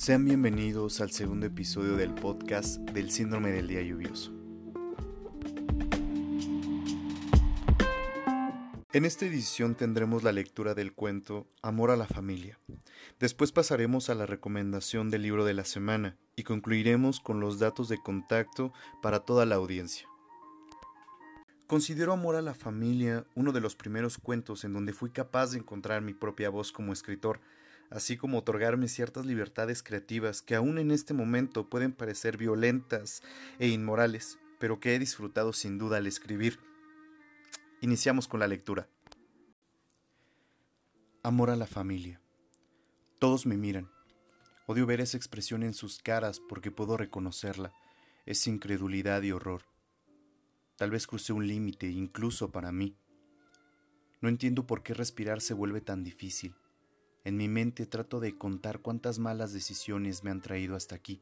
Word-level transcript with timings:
Sean 0.00 0.24
bienvenidos 0.24 1.02
al 1.02 1.10
segundo 1.10 1.44
episodio 1.44 1.94
del 1.94 2.14
podcast 2.14 2.78
del 2.78 3.10
síndrome 3.10 3.50
del 3.50 3.68
día 3.68 3.82
lluvioso. 3.82 4.32
En 8.94 9.04
esta 9.04 9.26
edición 9.26 9.74
tendremos 9.74 10.22
la 10.22 10.32
lectura 10.32 10.72
del 10.72 10.94
cuento 10.94 11.46
Amor 11.60 11.90
a 11.90 11.98
la 11.98 12.06
familia. 12.06 12.58
Después 13.18 13.52
pasaremos 13.52 14.08
a 14.08 14.14
la 14.14 14.24
recomendación 14.24 15.10
del 15.10 15.20
libro 15.20 15.44
de 15.44 15.52
la 15.52 15.66
semana 15.66 16.16
y 16.34 16.44
concluiremos 16.44 17.20
con 17.20 17.40
los 17.40 17.58
datos 17.58 17.90
de 17.90 17.98
contacto 17.98 18.72
para 19.02 19.20
toda 19.20 19.44
la 19.44 19.56
audiencia. 19.56 20.08
Considero 21.66 22.14
Amor 22.14 22.36
a 22.36 22.42
la 22.42 22.54
familia 22.54 23.26
uno 23.34 23.52
de 23.52 23.60
los 23.60 23.76
primeros 23.76 24.16
cuentos 24.16 24.64
en 24.64 24.72
donde 24.72 24.94
fui 24.94 25.10
capaz 25.10 25.50
de 25.50 25.58
encontrar 25.58 26.00
mi 26.00 26.14
propia 26.14 26.48
voz 26.48 26.72
como 26.72 26.94
escritor, 26.94 27.38
así 27.90 28.16
como 28.16 28.38
otorgarme 28.38 28.88
ciertas 28.88 29.26
libertades 29.26 29.82
creativas 29.82 30.42
que 30.42 30.54
aún 30.54 30.78
en 30.78 30.90
este 30.90 31.12
momento 31.12 31.68
pueden 31.68 31.92
parecer 31.92 32.36
violentas 32.36 33.22
e 33.58 33.68
inmorales, 33.68 34.38
pero 34.58 34.80
que 34.80 34.94
he 34.94 34.98
disfrutado 34.98 35.52
sin 35.52 35.76
duda 35.78 35.98
al 35.98 36.06
escribir. 36.06 36.58
Iniciamos 37.80 38.28
con 38.28 38.40
la 38.40 38.46
lectura. 38.46 38.88
Amor 41.22 41.50
a 41.50 41.56
la 41.56 41.66
familia. 41.66 42.20
Todos 43.18 43.44
me 43.44 43.56
miran. 43.56 43.90
Odio 44.66 44.86
ver 44.86 45.00
esa 45.00 45.16
expresión 45.16 45.62
en 45.62 45.74
sus 45.74 45.98
caras 45.98 46.40
porque 46.40 46.70
puedo 46.70 46.96
reconocerla. 46.96 47.72
Es 48.24 48.46
incredulidad 48.46 49.22
y 49.22 49.32
horror. 49.32 49.62
Tal 50.76 50.90
vez 50.90 51.06
crucé 51.06 51.32
un 51.32 51.46
límite, 51.46 51.88
incluso 51.88 52.50
para 52.52 52.70
mí. 52.70 52.96
No 54.20 54.28
entiendo 54.28 54.66
por 54.66 54.82
qué 54.82 54.94
respirar 54.94 55.40
se 55.40 55.54
vuelve 55.54 55.80
tan 55.80 56.04
difícil. 56.04 56.54
En 57.22 57.36
mi 57.36 57.48
mente 57.48 57.84
trato 57.84 58.18
de 58.18 58.38
contar 58.38 58.80
cuántas 58.80 59.18
malas 59.18 59.52
decisiones 59.52 60.24
me 60.24 60.30
han 60.30 60.40
traído 60.40 60.74
hasta 60.74 60.94
aquí. 60.94 61.20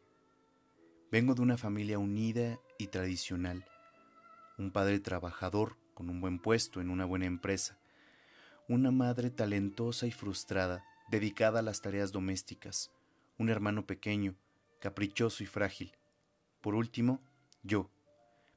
Vengo 1.11 1.35
de 1.35 1.43
una 1.43 1.57
familia 1.57 1.99
unida 1.99 2.61
y 2.79 2.87
tradicional. 2.87 3.65
Un 4.59 4.71
padre 4.71 5.01
trabajador 5.01 5.77
con 5.95 6.09
un 6.09 6.21
buen 6.21 6.39
puesto 6.39 6.81
en 6.81 6.91
una 6.91 7.05
buena 7.05 7.27
empresa, 7.27 7.79
una 8.69 8.93
madre 8.93 9.31
talentosa 9.31 10.07
y 10.07 10.13
frustrada, 10.13 10.85
dedicada 11.11 11.59
a 11.59 11.63
las 11.63 11.81
tareas 11.81 12.13
domésticas, 12.13 12.93
un 13.37 13.49
hermano 13.49 13.85
pequeño, 13.85 14.37
caprichoso 14.79 15.43
y 15.43 15.47
frágil. 15.47 15.93
Por 16.61 16.77
último, 16.77 17.21
yo. 17.65 17.91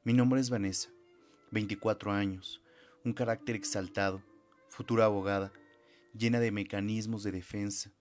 Mi 0.03 0.13
nombre 0.13 0.39
es 0.39 0.51
Vanessa, 0.51 0.89
24 1.51 2.11
años, 2.11 2.61
un 3.03 3.13
carácter 3.13 3.55
exaltado, 3.55 4.21
futura 4.69 5.05
abogada, 5.05 5.51
llena 6.13 6.39
de 6.39 6.51
mecanismos 6.51 7.23
de 7.23 7.31
defensa, 7.31 7.91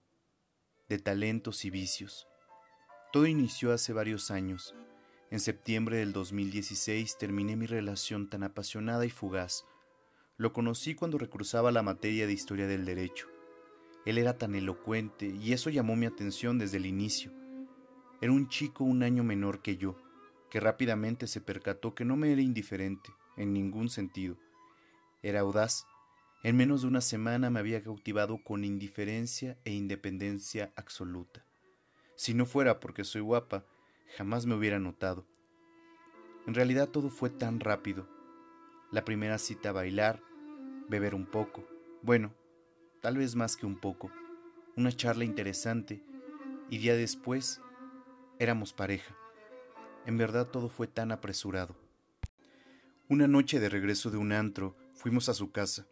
de 0.88 0.98
talentos 0.98 1.64
y 1.64 1.70
vicios. 1.70 2.26
Todo 3.12 3.26
inició 3.26 3.72
hace 3.72 3.92
varios 3.92 4.30
años, 4.30 4.74
en 5.30 5.38
septiembre 5.38 5.98
del 5.98 6.12
2016 6.12 7.16
terminé 7.16 7.54
mi 7.54 7.66
relación 7.66 8.28
tan 8.28 8.42
apasionada 8.42 9.06
y 9.06 9.10
fugaz. 9.10 9.64
Lo 10.36 10.52
conocí 10.52 10.96
cuando 10.96 11.18
recruzaba 11.18 11.70
la 11.70 11.84
materia 11.84 12.26
de 12.26 12.32
historia 12.32 12.66
del 12.66 12.84
derecho. 12.84 13.28
Él 14.06 14.18
era 14.18 14.38
tan 14.38 14.56
elocuente 14.56 15.26
y 15.26 15.52
eso 15.52 15.70
llamó 15.70 15.94
mi 15.94 16.06
atención 16.06 16.58
desde 16.58 16.78
el 16.78 16.86
inicio. 16.86 17.30
Era 18.20 18.32
un 18.32 18.48
chico 18.48 18.82
un 18.82 19.04
año 19.04 19.22
menor 19.22 19.62
que 19.62 19.76
yo, 19.76 19.96
que 20.50 20.58
rápidamente 20.58 21.28
se 21.28 21.40
percató 21.40 21.94
que 21.94 22.04
no 22.04 22.16
me 22.16 22.32
era 22.32 22.42
indiferente, 22.42 23.10
en 23.36 23.52
ningún 23.52 23.88
sentido. 23.88 24.36
Era 25.22 25.40
audaz. 25.40 25.86
En 26.42 26.56
menos 26.56 26.80
de 26.80 26.88
una 26.88 27.02
semana 27.02 27.50
me 27.50 27.60
había 27.60 27.82
cautivado 27.82 28.42
con 28.42 28.64
indiferencia 28.64 29.58
e 29.64 29.72
independencia 29.74 30.72
absoluta. 30.74 31.44
Si 32.16 32.32
no 32.32 32.46
fuera 32.46 32.80
porque 32.80 33.04
soy 33.04 33.20
guapa, 33.20 33.66
jamás 34.16 34.46
me 34.46 34.54
hubiera 34.54 34.78
notado. 34.78 35.26
En 36.46 36.54
realidad 36.54 36.88
todo 36.88 37.10
fue 37.10 37.28
tan 37.28 37.60
rápido. 37.60 38.08
La 38.90 39.04
primera 39.04 39.36
cita 39.36 39.68
a 39.68 39.72
bailar, 39.72 40.22
beber 40.88 41.14
un 41.14 41.26
poco, 41.26 41.68
bueno, 42.02 42.32
tal 43.02 43.18
vez 43.18 43.36
más 43.36 43.56
que 43.56 43.66
un 43.66 43.76
poco, 43.78 44.10
una 44.76 44.92
charla 44.92 45.24
interesante, 45.24 46.02
y 46.70 46.78
día 46.78 46.94
después 46.94 47.60
éramos 48.38 48.72
pareja. 48.72 49.14
En 50.06 50.16
verdad 50.16 50.46
todo 50.46 50.70
fue 50.70 50.86
tan 50.86 51.12
apresurado. 51.12 51.76
Una 53.10 53.28
noche 53.28 53.60
de 53.60 53.68
regreso 53.68 54.10
de 54.10 54.16
un 54.16 54.32
antro, 54.32 54.74
fuimos 54.94 55.28
a 55.28 55.34
su 55.34 55.52
casa. 55.52 55.86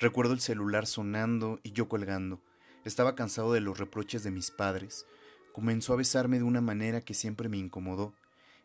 Recuerdo 0.00 0.32
el 0.32 0.40
celular 0.40 0.86
sonando 0.86 1.58
y 1.64 1.72
yo 1.72 1.88
colgando. 1.88 2.40
Estaba 2.84 3.16
cansado 3.16 3.52
de 3.52 3.60
los 3.60 3.78
reproches 3.78 4.22
de 4.22 4.30
mis 4.30 4.52
padres. 4.52 5.06
Comenzó 5.52 5.92
a 5.92 5.96
besarme 5.96 6.38
de 6.38 6.44
una 6.44 6.60
manera 6.60 7.00
que 7.00 7.14
siempre 7.14 7.48
me 7.48 7.56
incomodó. 7.56 8.14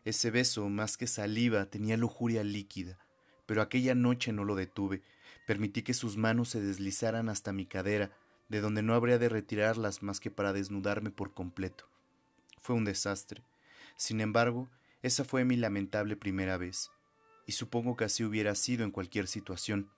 Ese 0.04 0.30
beso, 0.30 0.68
más 0.68 0.96
que 0.96 1.08
saliva, 1.08 1.66
tenía 1.66 1.96
lujuria 1.96 2.44
líquida, 2.44 2.98
pero 3.46 3.62
aquella 3.62 3.96
noche 3.96 4.32
no 4.32 4.44
lo 4.44 4.54
detuve. 4.54 5.02
Permití 5.44 5.82
que 5.82 5.92
sus 5.92 6.16
manos 6.16 6.50
se 6.50 6.60
deslizaran 6.60 7.28
hasta 7.28 7.52
mi 7.52 7.66
cadera, 7.66 8.16
de 8.48 8.60
donde 8.60 8.82
no 8.82 8.94
habría 8.94 9.18
de 9.18 9.28
retirarlas 9.28 10.04
más 10.04 10.20
que 10.20 10.30
para 10.30 10.52
desnudarme 10.52 11.10
por 11.10 11.34
completo. 11.34 11.88
Fue 12.60 12.76
un 12.76 12.84
desastre. 12.84 13.42
Sin 13.96 14.20
embargo, 14.20 14.70
esa 15.02 15.24
fue 15.24 15.44
mi 15.44 15.56
lamentable 15.56 16.14
primera 16.14 16.58
vez, 16.58 16.92
y 17.44 17.52
supongo 17.52 17.96
que 17.96 18.04
así 18.04 18.22
hubiera 18.22 18.54
sido 18.54 18.84
en 18.84 18.92
cualquier 18.92 19.26
situación. 19.26 19.90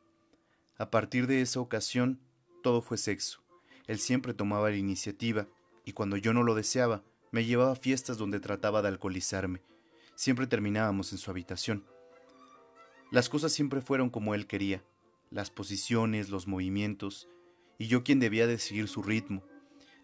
A 0.78 0.90
partir 0.90 1.26
de 1.26 1.40
esa 1.40 1.60
ocasión, 1.60 2.20
todo 2.62 2.82
fue 2.82 2.98
sexo. 2.98 3.40
Él 3.86 3.98
siempre 3.98 4.34
tomaba 4.34 4.70
la 4.70 4.76
iniciativa, 4.76 5.46
y 5.84 5.92
cuando 5.92 6.16
yo 6.16 6.34
no 6.34 6.42
lo 6.42 6.54
deseaba, 6.54 7.02
me 7.30 7.44
llevaba 7.44 7.72
a 7.72 7.76
fiestas 7.76 8.18
donde 8.18 8.40
trataba 8.40 8.82
de 8.82 8.88
alcoholizarme. 8.88 9.62
Siempre 10.14 10.46
terminábamos 10.46 11.12
en 11.12 11.18
su 11.18 11.30
habitación. 11.30 11.84
Las 13.10 13.28
cosas 13.28 13.52
siempre 13.52 13.80
fueron 13.80 14.10
como 14.10 14.34
él 14.34 14.46
quería, 14.46 14.82
las 15.30 15.50
posiciones, 15.50 16.28
los 16.28 16.46
movimientos, 16.46 17.28
y 17.78 17.86
yo 17.86 18.02
quien 18.04 18.20
debía 18.20 18.46
de 18.46 18.58
seguir 18.58 18.88
su 18.88 19.02
ritmo. 19.02 19.44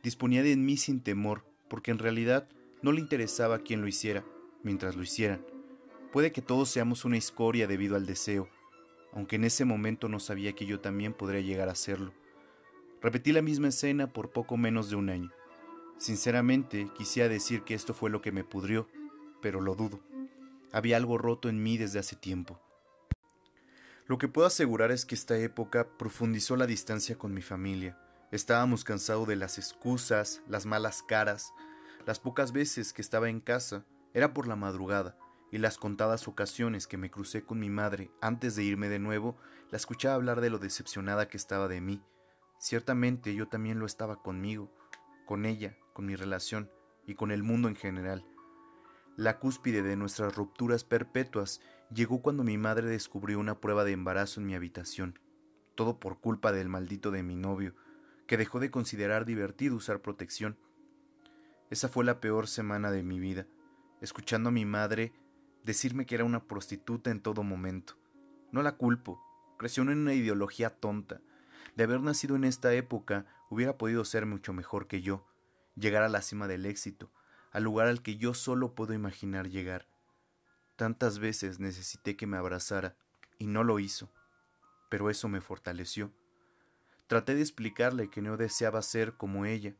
Disponía 0.02 0.42
de 0.42 0.56
mí 0.56 0.76
sin 0.76 1.02
temor, 1.02 1.44
porque 1.68 1.90
en 1.90 1.98
realidad 1.98 2.48
no 2.80 2.92
le 2.92 3.00
interesaba 3.00 3.58
quién 3.58 3.80
lo 3.80 3.88
hiciera, 3.88 4.24
mientras 4.62 4.96
lo 4.96 5.02
hicieran. 5.02 5.44
Puede 6.12 6.32
que 6.32 6.42
todos 6.42 6.68
seamos 6.68 7.04
una 7.04 7.16
escoria 7.16 7.66
debido 7.66 7.96
al 7.96 8.06
deseo, 8.06 8.48
aunque 9.12 9.36
en 9.36 9.44
ese 9.44 9.64
momento 9.64 10.08
no 10.08 10.18
sabía 10.20 10.54
que 10.54 10.66
yo 10.66 10.80
también 10.80 11.12
podría 11.12 11.40
llegar 11.40 11.68
a 11.68 11.74
serlo. 11.74 12.12
Repetí 13.00 13.32
la 13.32 13.42
misma 13.42 13.68
escena 13.68 14.12
por 14.12 14.30
poco 14.30 14.56
menos 14.56 14.88
de 14.88 14.96
un 14.96 15.10
año. 15.10 15.30
Sinceramente, 15.98 16.88
quisiera 16.96 17.28
decir 17.28 17.62
que 17.62 17.74
esto 17.74 17.94
fue 17.94 18.10
lo 18.10 18.22
que 18.22 18.32
me 18.32 18.44
pudrió, 18.44 18.88
pero 19.40 19.60
lo 19.60 19.74
dudo. 19.74 20.00
Había 20.72 20.96
algo 20.96 21.18
roto 21.18 21.48
en 21.48 21.62
mí 21.62 21.76
desde 21.76 21.98
hace 21.98 22.16
tiempo. 22.16 22.60
Lo 24.06 24.18
que 24.18 24.28
puedo 24.28 24.46
asegurar 24.46 24.90
es 24.90 25.04
que 25.04 25.14
esta 25.14 25.36
época 25.38 25.86
profundizó 25.98 26.56
la 26.56 26.66
distancia 26.66 27.16
con 27.16 27.34
mi 27.34 27.42
familia. 27.42 27.98
Estábamos 28.30 28.84
cansados 28.84 29.28
de 29.28 29.36
las 29.36 29.58
excusas, 29.58 30.42
las 30.48 30.66
malas 30.66 31.02
caras. 31.02 31.52
Las 32.06 32.18
pocas 32.18 32.52
veces 32.52 32.92
que 32.92 33.02
estaba 33.02 33.28
en 33.28 33.40
casa 33.40 33.84
era 34.14 34.32
por 34.34 34.48
la 34.48 34.56
madrugada, 34.56 35.16
y 35.52 35.58
las 35.58 35.76
contadas 35.76 36.26
ocasiones 36.26 36.86
que 36.86 36.96
me 36.96 37.10
crucé 37.10 37.44
con 37.44 37.60
mi 37.60 37.68
madre 37.68 38.10
antes 38.22 38.56
de 38.56 38.64
irme 38.64 38.88
de 38.88 38.98
nuevo, 38.98 39.36
la 39.70 39.76
escuchaba 39.76 40.14
hablar 40.14 40.40
de 40.40 40.48
lo 40.48 40.58
decepcionada 40.58 41.28
que 41.28 41.36
estaba 41.36 41.68
de 41.68 41.82
mí. 41.82 42.02
Ciertamente 42.58 43.34
yo 43.34 43.46
también 43.46 43.78
lo 43.78 43.84
estaba 43.84 44.22
conmigo, 44.22 44.72
con 45.26 45.44
ella, 45.44 45.76
con 45.92 46.06
mi 46.06 46.16
relación 46.16 46.70
y 47.06 47.14
con 47.14 47.30
el 47.30 47.42
mundo 47.42 47.68
en 47.68 47.76
general. 47.76 48.26
La 49.14 49.38
cúspide 49.38 49.82
de 49.82 49.94
nuestras 49.94 50.34
rupturas 50.34 50.84
perpetuas 50.84 51.60
llegó 51.94 52.22
cuando 52.22 52.44
mi 52.44 52.56
madre 52.56 52.88
descubrió 52.88 53.38
una 53.38 53.60
prueba 53.60 53.84
de 53.84 53.92
embarazo 53.92 54.40
en 54.40 54.46
mi 54.46 54.54
habitación, 54.54 55.18
todo 55.74 56.00
por 56.00 56.18
culpa 56.18 56.50
del 56.50 56.70
maldito 56.70 57.10
de 57.10 57.22
mi 57.22 57.36
novio, 57.36 57.74
que 58.26 58.38
dejó 58.38 58.58
de 58.58 58.70
considerar 58.70 59.26
divertido 59.26 59.76
usar 59.76 60.00
protección. 60.00 60.56
Esa 61.68 61.90
fue 61.90 62.06
la 62.06 62.20
peor 62.20 62.46
semana 62.46 62.90
de 62.90 63.02
mi 63.02 63.20
vida, 63.20 63.46
escuchando 64.00 64.48
a 64.48 64.52
mi 64.52 64.64
madre 64.64 65.12
decirme 65.64 66.06
que 66.06 66.14
era 66.14 66.24
una 66.24 66.44
prostituta 66.44 67.10
en 67.10 67.20
todo 67.20 67.42
momento. 67.42 67.94
No 68.50 68.62
la 68.62 68.76
culpo, 68.76 69.20
creció 69.58 69.82
en 69.82 69.90
una 69.90 70.14
ideología 70.14 70.70
tonta. 70.70 71.20
De 71.76 71.84
haber 71.84 72.00
nacido 72.00 72.36
en 72.36 72.44
esta 72.44 72.74
época, 72.74 73.26
hubiera 73.48 73.78
podido 73.78 74.04
ser 74.04 74.26
mucho 74.26 74.52
mejor 74.52 74.86
que 74.86 75.02
yo, 75.02 75.26
llegar 75.76 76.02
a 76.02 76.08
la 76.08 76.22
cima 76.22 76.48
del 76.48 76.66
éxito, 76.66 77.10
al 77.50 77.64
lugar 77.64 77.88
al 77.88 78.02
que 78.02 78.16
yo 78.16 78.34
solo 78.34 78.74
puedo 78.74 78.92
imaginar 78.92 79.48
llegar. 79.48 79.86
Tantas 80.76 81.18
veces 81.18 81.60
necesité 81.60 82.16
que 82.16 82.26
me 82.26 82.36
abrazara 82.36 82.96
y 83.38 83.46
no 83.46 83.62
lo 83.64 83.78
hizo, 83.78 84.10
pero 84.88 85.10
eso 85.10 85.28
me 85.28 85.40
fortaleció. 85.40 86.12
Traté 87.06 87.34
de 87.34 87.42
explicarle 87.42 88.08
que 88.08 88.22
no 88.22 88.36
deseaba 88.36 88.82
ser 88.82 89.14
como 89.14 89.44
ella, 89.44 89.74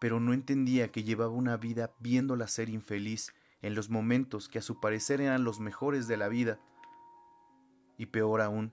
pero 0.00 0.18
no 0.18 0.32
entendía 0.32 0.90
que 0.90 1.04
llevaba 1.04 1.32
una 1.32 1.56
vida 1.56 1.94
viéndola 2.00 2.48
ser 2.48 2.68
infeliz 2.68 3.32
en 3.62 3.74
los 3.74 3.88
momentos 3.88 4.48
que 4.48 4.58
a 4.58 4.62
su 4.62 4.80
parecer 4.80 5.20
eran 5.20 5.44
los 5.44 5.60
mejores 5.60 6.08
de 6.08 6.16
la 6.16 6.28
vida. 6.28 6.58
Y 7.96 8.06
peor 8.06 8.40
aún, 8.40 8.72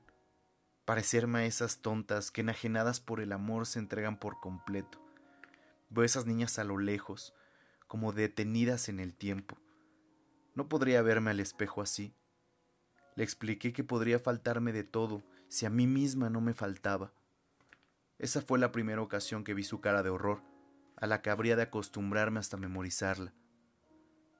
parecerme 0.85 1.39
a 1.39 1.45
esas 1.45 1.81
tontas 1.81 2.31
que 2.31 2.41
enajenadas 2.41 2.99
por 2.99 3.21
el 3.21 3.31
amor 3.31 3.67
se 3.67 3.79
entregan 3.79 4.17
por 4.17 4.39
completo. 4.39 4.99
Veo 5.91 6.03
esas 6.03 6.25
niñas 6.25 6.57
a 6.59 6.63
lo 6.63 6.79
lejos, 6.79 7.33
como 7.87 8.11
detenidas 8.11 8.89
en 8.89 8.99
el 8.99 9.13
tiempo. 9.13 9.57
No 10.55 10.67
podría 10.67 11.01
verme 11.03 11.31
al 11.31 11.39
espejo 11.39 11.81
así. 11.81 12.13
Le 13.15 13.23
expliqué 13.23 13.71
que 13.73 13.83
podría 13.83 14.19
faltarme 14.19 14.73
de 14.73 14.83
todo 14.83 15.23
si 15.47 15.65
a 15.65 15.69
mí 15.69 15.87
misma 15.87 16.29
no 16.29 16.41
me 16.41 16.53
faltaba. 16.53 17.13
Esa 18.17 18.41
fue 18.41 18.59
la 18.59 18.71
primera 18.71 19.01
ocasión 19.01 19.43
que 19.43 19.53
vi 19.53 19.63
su 19.63 19.81
cara 19.81 20.03
de 20.03 20.09
horror, 20.09 20.41
a 20.97 21.07
la 21.07 21.21
que 21.21 21.29
habría 21.29 21.55
de 21.55 21.63
acostumbrarme 21.63 22.39
hasta 22.39 22.57
memorizarla. 22.57 23.33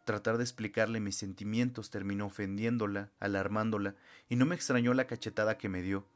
Tratar 0.10 0.38
de 0.38 0.44
explicarle 0.44 1.00
mis 1.00 1.18
sentimientos 1.18 1.92
terminó 1.92 2.26
ofendiéndola, 2.26 3.12
alarmándola, 3.20 3.94
y 4.28 4.38
no 4.38 4.48
me 4.48 4.56
extrañó 4.56 4.96
la 4.96 5.06
cachetada 5.06 5.60
que 5.60 5.70
me 5.70 5.84
dio. 5.84 6.08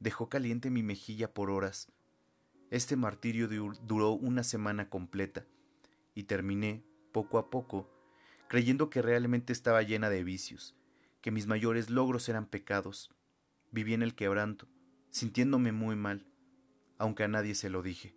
Dejó 0.00 0.28
caliente 0.28 0.68
mi 0.68 0.82
mejilla 0.82 1.32
por 1.32 1.48
horas. 1.48 1.90
Este 2.70 2.94
martirio 2.94 3.48
duró 3.48 4.10
una 4.10 4.42
semana 4.42 4.90
completa, 4.90 5.46
y 6.14 6.24
terminé, 6.24 6.84
poco 7.10 7.38
a 7.38 7.48
poco, 7.48 7.90
creyendo 8.48 8.90
que 8.90 9.00
realmente 9.00 9.54
estaba 9.54 9.82
llena 9.82 10.10
de 10.10 10.24
vicios, 10.24 10.76
que 11.22 11.30
mis 11.30 11.46
mayores 11.46 11.88
logros 11.88 12.28
eran 12.28 12.44
pecados. 12.44 13.14
Viví 13.70 13.94
en 13.94 14.02
el 14.02 14.14
quebranto, 14.14 14.68
sintiéndome 15.08 15.72
muy 15.72 15.96
mal, 15.96 16.26
aunque 16.98 17.24
a 17.24 17.28
nadie 17.28 17.54
se 17.54 17.70
lo 17.70 17.80
dije. 17.80 18.14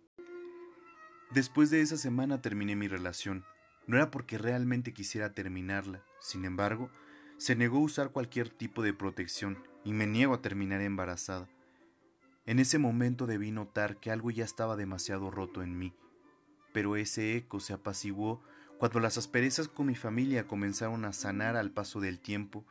Después 1.30 1.70
de 1.70 1.80
esa 1.80 1.96
semana 1.96 2.42
terminé 2.42 2.76
mi 2.76 2.86
relación. 2.86 3.46
No 3.86 3.96
era 3.96 4.10
porque 4.10 4.38
realmente 4.38 4.92
quisiera 4.92 5.34
terminarla, 5.34 6.02
sin 6.20 6.44
embargo, 6.44 6.90
se 7.36 7.56
negó 7.56 7.78
a 7.78 7.82
usar 7.82 8.10
cualquier 8.10 8.48
tipo 8.48 8.82
de 8.82 8.94
protección 8.94 9.58
y 9.84 9.92
me 9.92 10.06
niego 10.06 10.34
a 10.34 10.42
terminar 10.42 10.80
embarazada. 10.80 11.48
En 12.46 12.58
ese 12.58 12.78
momento 12.78 13.26
debí 13.26 13.50
notar 13.50 13.98
que 13.98 14.10
algo 14.10 14.30
ya 14.30 14.44
estaba 14.44 14.76
demasiado 14.76 15.30
roto 15.30 15.62
en 15.62 15.78
mí, 15.78 15.92
pero 16.72 16.96
ese 16.96 17.36
eco 17.36 17.60
se 17.60 17.72
apaciguó 17.72 18.42
cuando 18.78 18.98
las 18.98 19.18
asperezas 19.18 19.68
con 19.68 19.86
mi 19.86 19.94
familia 19.94 20.46
comenzaron 20.46 21.04
a 21.04 21.12
sanar 21.12 21.56
al 21.56 21.70
paso 21.70 22.00
del 22.00 22.18
tiempo 22.18 22.64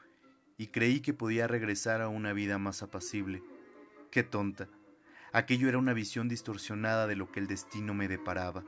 y 0.58 0.68
creí 0.68 1.00
que 1.00 1.14
podía 1.14 1.48
regresar 1.48 2.02
a 2.02 2.10
una 2.10 2.34
vida 2.34 2.58
más 2.58 2.84
apacible. 2.84 3.42
Qué 4.12 4.24
tonta. 4.24 4.68
Aquello 5.32 5.70
era 5.70 5.78
una 5.78 5.94
visión 5.94 6.28
distorsionada 6.28 7.08
de 7.08 7.16
lo 7.16 7.32
que 7.32 7.40
el 7.40 7.48
destino 7.48 7.94
me 7.94 8.10
deparaba. 8.10 8.66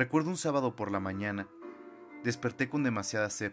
Recuerdo 0.00 0.30
un 0.30 0.38
sábado 0.38 0.76
por 0.76 0.90
la 0.90 0.98
mañana. 0.98 1.46
Desperté 2.24 2.70
con 2.70 2.82
demasiada 2.82 3.28
sed. 3.28 3.52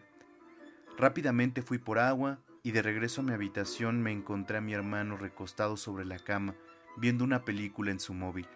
Rápidamente 0.97 1.61
fui 1.61 1.77
por 1.77 1.99
agua 1.99 2.39
y 2.63 2.71
de 2.71 2.81
regreso 2.81 3.19
a 3.19 3.25
mi 3.25 3.33
habitación 3.33 4.01
me 4.01 4.13
encontré 4.13 4.59
a 4.59 4.61
mi 4.61 4.71
hermano 4.71 5.17
recostado 5.17 5.75
sobre 5.75 6.05
la 6.05 6.19
cama, 6.19 6.55
viendo 6.95 7.25
una 7.25 7.43
película 7.43 7.91
en 7.91 7.99
su 7.99 8.13
móvil. 8.13 8.47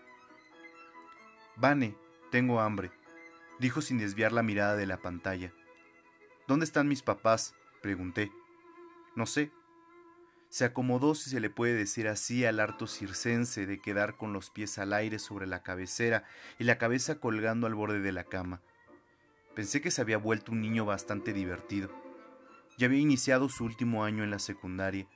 Vane, 1.58 1.98
tengo 2.32 2.62
hambre, 2.62 2.92
dijo 3.60 3.82
sin 3.82 3.98
desviar 3.98 4.32
la 4.32 4.42
mirada 4.42 4.78
de 4.78 4.86
la 4.86 5.02
pantalla. 5.02 5.52
¿Dónde 6.48 6.64
están 6.64 6.88
mis 6.88 7.04
papás? 7.04 7.56
pregunté. 7.82 8.32
No 9.18 9.26
sé, 9.26 9.52
se 10.52 10.66
acomodó, 10.66 11.16
si 11.16 11.30
se 11.30 11.40
le 11.40 11.50
puede 11.50 11.74
decir 11.74 12.10
así, 12.10 12.44
al 12.44 12.60
harto 12.60 12.86
circense 12.86 13.66
de 13.66 13.80
quedar 13.80 14.18
con 14.18 14.34
los 14.34 14.50
pies 14.50 14.78
al 14.80 14.92
aire 14.92 15.18
sobre 15.18 15.48
la 15.48 15.64
cabecera 15.64 16.26
y 16.60 16.66
la 16.66 16.78
cabeza 16.78 17.22
colgando 17.22 17.68
al 17.68 17.74
borde 17.74 18.02
de 18.02 18.12
la 18.12 18.26
cama. 18.26 18.62
Pensé 19.56 19.80
que 19.80 19.92
se 19.92 20.02
había 20.02 20.18
vuelto 20.18 20.52
un 20.52 20.60
niño 20.60 20.84
bastante 20.84 21.32
divertido. 21.32 21.90
Ya 22.78 22.88
había 22.88 23.00
iniciado 23.00 23.48
su 23.48 23.64
último 23.64 24.04
año 24.04 24.26
en 24.26 24.30
la 24.30 24.40
secundaria 24.40 25.08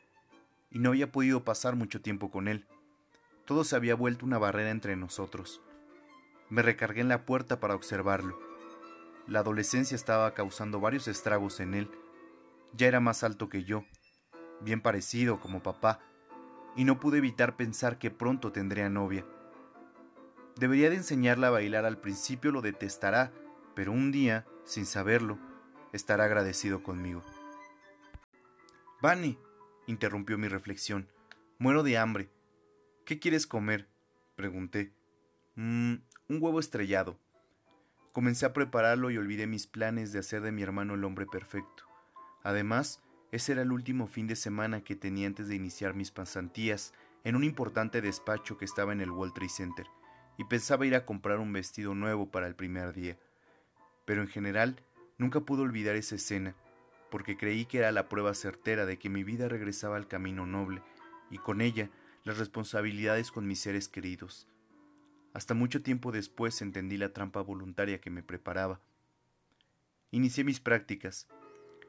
y 0.71 0.79
no 0.79 0.91
había 0.91 1.11
podido 1.11 1.43
pasar 1.43 1.75
mucho 1.75 2.01
tiempo 2.01 2.31
con 2.31 2.47
él. 2.47 2.65
Todo 3.43 3.65
se 3.65 3.75
había 3.75 3.95
vuelto 3.95 4.25
una 4.25 4.37
barrera 4.37 4.69
entre 4.69 4.95
nosotros. 4.95 5.61
Me 6.49 6.61
recargué 6.61 7.01
en 7.01 7.09
la 7.09 7.25
puerta 7.25 7.59
para 7.59 7.75
observarlo. 7.75 8.39
La 9.27 9.39
adolescencia 9.39 9.95
estaba 9.95 10.33
causando 10.33 10.79
varios 10.79 11.09
estragos 11.09 11.59
en 11.59 11.73
él. 11.73 11.91
Ya 12.71 12.87
era 12.87 13.01
más 13.01 13.25
alto 13.25 13.49
que 13.49 13.65
yo 13.65 13.83
bien 14.61 14.81
parecido 14.81 15.39
como 15.39 15.63
papá, 15.63 15.99
y 16.75 16.83
no 16.83 16.99
pude 16.99 17.19
evitar 17.19 17.55
pensar 17.55 17.97
que 17.97 18.11
pronto 18.11 18.51
tendría 18.51 18.89
novia. 18.89 19.25
Debería 20.57 20.89
de 20.89 20.97
enseñarla 20.97 21.47
a 21.47 21.51
bailar 21.51 21.85
al 21.85 21.99
principio 21.99 22.51
lo 22.51 22.61
detestará, 22.61 23.31
pero 23.75 23.91
un 23.91 24.11
día, 24.11 24.45
sin 24.63 24.85
saberlo, 24.85 25.37
estará 25.93 26.25
agradecido 26.25 26.83
conmigo. 26.83 27.23
Vani, 29.01 29.37
interrumpió 29.87 30.37
mi 30.37 30.47
reflexión, 30.47 31.11
muero 31.59 31.83
de 31.83 31.97
hambre. 31.97 32.29
¿Qué 33.05 33.19
quieres 33.19 33.47
comer? 33.47 33.87
pregunté. 34.35 34.93
Mmm, 35.55 35.95
un 36.27 36.41
huevo 36.41 36.59
estrellado. 36.59 37.19
Comencé 38.13 38.45
a 38.45 38.53
prepararlo 38.53 39.11
y 39.11 39.17
olvidé 39.17 39.45
mis 39.45 39.67
planes 39.67 40.11
de 40.11 40.19
hacer 40.19 40.41
de 40.41 40.51
mi 40.51 40.63
hermano 40.63 40.95
el 40.95 41.03
hombre 41.03 41.25
perfecto. 41.25 41.83
Además, 42.43 43.01
ese 43.35 43.51
era 43.51 43.63
el 43.63 43.73
último 43.73 44.07
fin 44.07 44.27
de 44.27 44.37
semana 44.37 44.81
que 44.81 44.95
tenía 44.95 45.27
antes 45.27 45.49
de 45.49 45.55
iniciar 45.55 45.93
mis 45.93 46.09
pasantías 46.09 46.93
en 47.25 47.35
un 47.35 47.43
importante 47.43 48.01
despacho 48.01 48.57
que 48.57 48.63
estaba 48.63 48.93
en 48.93 49.01
el 49.01 49.11
World 49.11 49.33
Trade 49.33 49.49
Center, 49.49 49.87
y 50.37 50.45
pensaba 50.45 50.85
ir 50.85 50.95
a 50.95 51.05
comprar 51.05 51.39
un 51.39 51.51
vestido 51.51 51.95
nuevo 51.95 52.31
para 52.31 52.47
el 52.47 52.55
primer 52.55 52.93
día. 52.93 53.17
Pero 54.05 54.21
en 54.21 54.29
general, 54.29 54.81
nunca 55.17 55.41
pude 55.41 55.63
olvidar 55.63 55.97
esa 55.97 56.15
escena, 56.15 56.55
porque 57.11 57.35
creí 57.35 57.65
que 57.65 57.79
era 57.79 57.91
la 57.91 58.07
prueba 58.07 58.33
certera 58.33 58.85
de 58.85 58.97
que 58.97 59.09
mi 59.09 59.25
vida 59.25 59.49
regresaba 59.49 59.97
al 59.97 60.07
camino 60.07 60.45
noble, 60.45 60.81
y 61.29 61.37
con 61.37 61.59
ella 61.59 61.89
las 62.23 62.37
responsabilidades 62.37 63.31
con 63.33 63.47
mis 63.47 63.59
seres 63.59 63.89
queridos. 63.89 64.47
Hasta 65.33 65.53
mucho 65.53 65.83
tiempo 65.83 66.13
después 66.13 66.61
entendí 66.61 66.95
la 66.95 67.11
trampa 67.11 67.41
voluntaria 67.41 67.99
que 67.99 68.09
me 68.09 68.23
preparaba. 68.23 68.79
Inicié 70.11 70.45
mis 70.45 70.61
prácticas, 70.61 71.27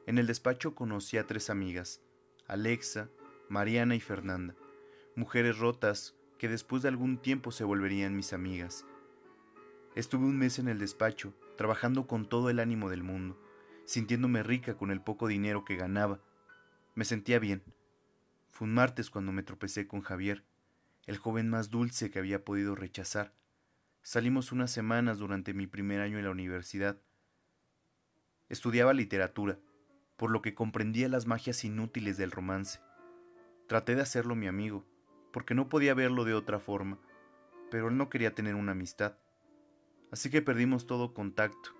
en 0.07 0.17
el 0.17 0.25
despacho 0.25 0.73
conocí 0.73 1.17
a 1.17 1.27
tres 1.27 1.49
amigas, 1.49 2.01
Alexa, 2.47 3.09
Mariana 3.49 3.93
y 3.93 3.99
Fernanda, 3.99 4.55
mujeres 5.15 5.59
rotas 5.59 6.15
que 6.39 6.47
después 6.47 6.81
de 6.81 6.87
algún 6.87 7.17
tiempo 7.17 7.51
se 7.51 7.65
volverían 7.65 8.15
mis 8.15 8.31
amigas. 8.31 8.85
Estuve 9.95 10.23
un 10.25 10.37
mes 10.37 10.59
en 10.59 10.69
el 10.69 10.79
despacho, 10.79 11.33
trabajando 11.57 12.07
con 12.07 12.29
todo 12.29 12.49
el 12.49 12.59
ánimo 12.59 12.89
del 12.89 13.03
mundo, 13.03 13.37
sintiéndome 13.83 14.43
rica 14.43 14.77
con 14.77 14.91
el 14.91 15.01
poco 15.01 15.27
dinero 15.27 15.65
que 15.65 15.75
ganaba. 15.75 16.21
Me 16.95 17.03
sentía 17.03 17.37
bien. 17.37 17.61
Fue 18.49 18.65
un 18.65 18.73
martes 18.73 19.09
cuando 19.09 19.33
me 19.33 19.43
tropecé 19.43 19.87
con 19.87 19.99
Javier, 19.99 20.45
el 21.05 21.17
joven 21.17 21.49
más 21.49 21.69
dulce 21.69 22.11
que 22.11 22.19
había 22.19 22.45
podido 22.45 22.75
rechazar. 22.75 23.33
Salimos 24.03 24.53
unas 24.53 24.71
semanas 24.71 25.17
durante 25.17 25.53
mi 25.53 25.67
primer 25.67 25.99
año 25.99 26.17
en 26.17 26.23
la 26.23 26.31
universidad. 26.31 26.97
Estudiaba 28.47 28.93
literatura 28.93 29.59
por 30.17 30.31
lo 30.31 30.41
que 30.41 30.55
comprendía 30.55 31.07
las 31.07 31.27
magias 31.27 31.63
inútiles 31.63 32.17
del 32.17 32.31
romance. 32.31 32.79
Traté 33.67 33.95
de 33.95 34.01
hacerlo 34.01 34.35
mi 34.35 34.47
amigo, 34.47 34.83
porque 35.31 35.53
no 35.53 35.69
podía 35.69 35.93
verlo 35.93 36.25
de 36.25 36.33
otra 36.33 36.59
forma, 36.59 36.97
pero 37.69 37.89
él 37.89 37.97
no 37.97 38.09
quería 38.09 38.33
tener 38.33 38.55
una 38.55 38.71
amistad. 38.71 39.17
Así 40.11 40.29
que 40.29 40.41
perdimos 40.41 40.87
todo 40.87 41.13
contacto. 41.13 41.71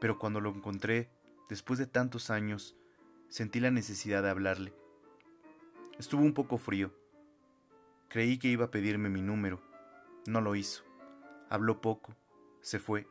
Pero 0.00 0.18
cuando 0.18 0.40
lo 0.40 0.50
encontré, 0.50 1.10
después 1.48 1.78
de 1.78 1.86
tantos 1.86 2.30
años, 2.30 2.76
sentí 3.28 3.60
la 3.60 3.70
necesidad 3.70 4.22
de 4.22 4.30
hablarle. 4.30 4.72
Estuvo 5.98 6.22
un 6.22 6.32
poco 6.32 6.56
frío. 6.56 6.94
Creí 8.08 8.38
que 8.38 8.48
iba 8.48 8.66
a 8.66 8.70
pedirme 8.70 9.10
mi 9.10 9.20
número. 9.20 9.60
No 10.26 10.40
lo 10.40 10.54
hizo. 10.54 10.84
Habló 11.50 11.82
poco. 11.82 12.16
Se 12.62 12.78
fue. 12.78 13.06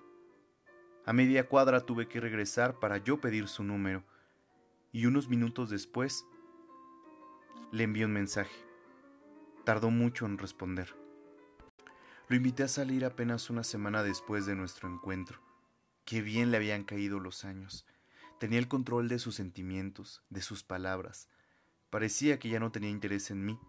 A 1.05 1.13
media 1.13 1.47
cuadra 1.47 1.81
tuve 1.81 2.07
que 2.07 2.19
regresar 2.19 2.79
para 2.79 2.97
yo 2.97 3.21
pedir 3.21 3.47
su 3.47 3.63
número 3.63 4.03
y 4.91 5.05
unos 5.05 5.29
minutos 5.29 5.69
después 5.69 6.25
le 7.71 7.83
envié 7.83 8.05
un 8.05 8.13
mensaje. 8.13 8.65
Tardó 9.63 9.91
mucho 9.91 10.25
en 10.25 10.37
responder. 10.37 10.95
Lo 12.27 12.35
invité 12.35 12.63
a 12.63 12.67
salir 12.67 13.05
apenas 13.05 13.49
una 13.49 13.63
semana 13.63 14.03
después 14.03 14.45
de 14.45 14.55
nuestro 14.55 14.87
encuentro. 14.87 15.39
Qué 16.05 16.21
bien 16.21 16.51
le 16.51 16.57
habían 16.57 16.83
caído 16.83 17.19
los 17.19 17.45
años. 17.45 17.85
Tenía 18.39 18.59
el 18.59 18.67
control 18.67 19.09
de 19.09 19.19
sus 19.19 19.35
sentimientos, 19.35 20.23
de 20.29 20.41
sus 20.41 20.63
palabras. 20.63 21.29
Parecía 21.89 22.39
que 22.39 22.49
ya 22.49 22.59
no 22.59 22.71
tenía 22.71 22.89
interés 22.89 23.31
en 23.31 23.45
mí, 23.45 23.59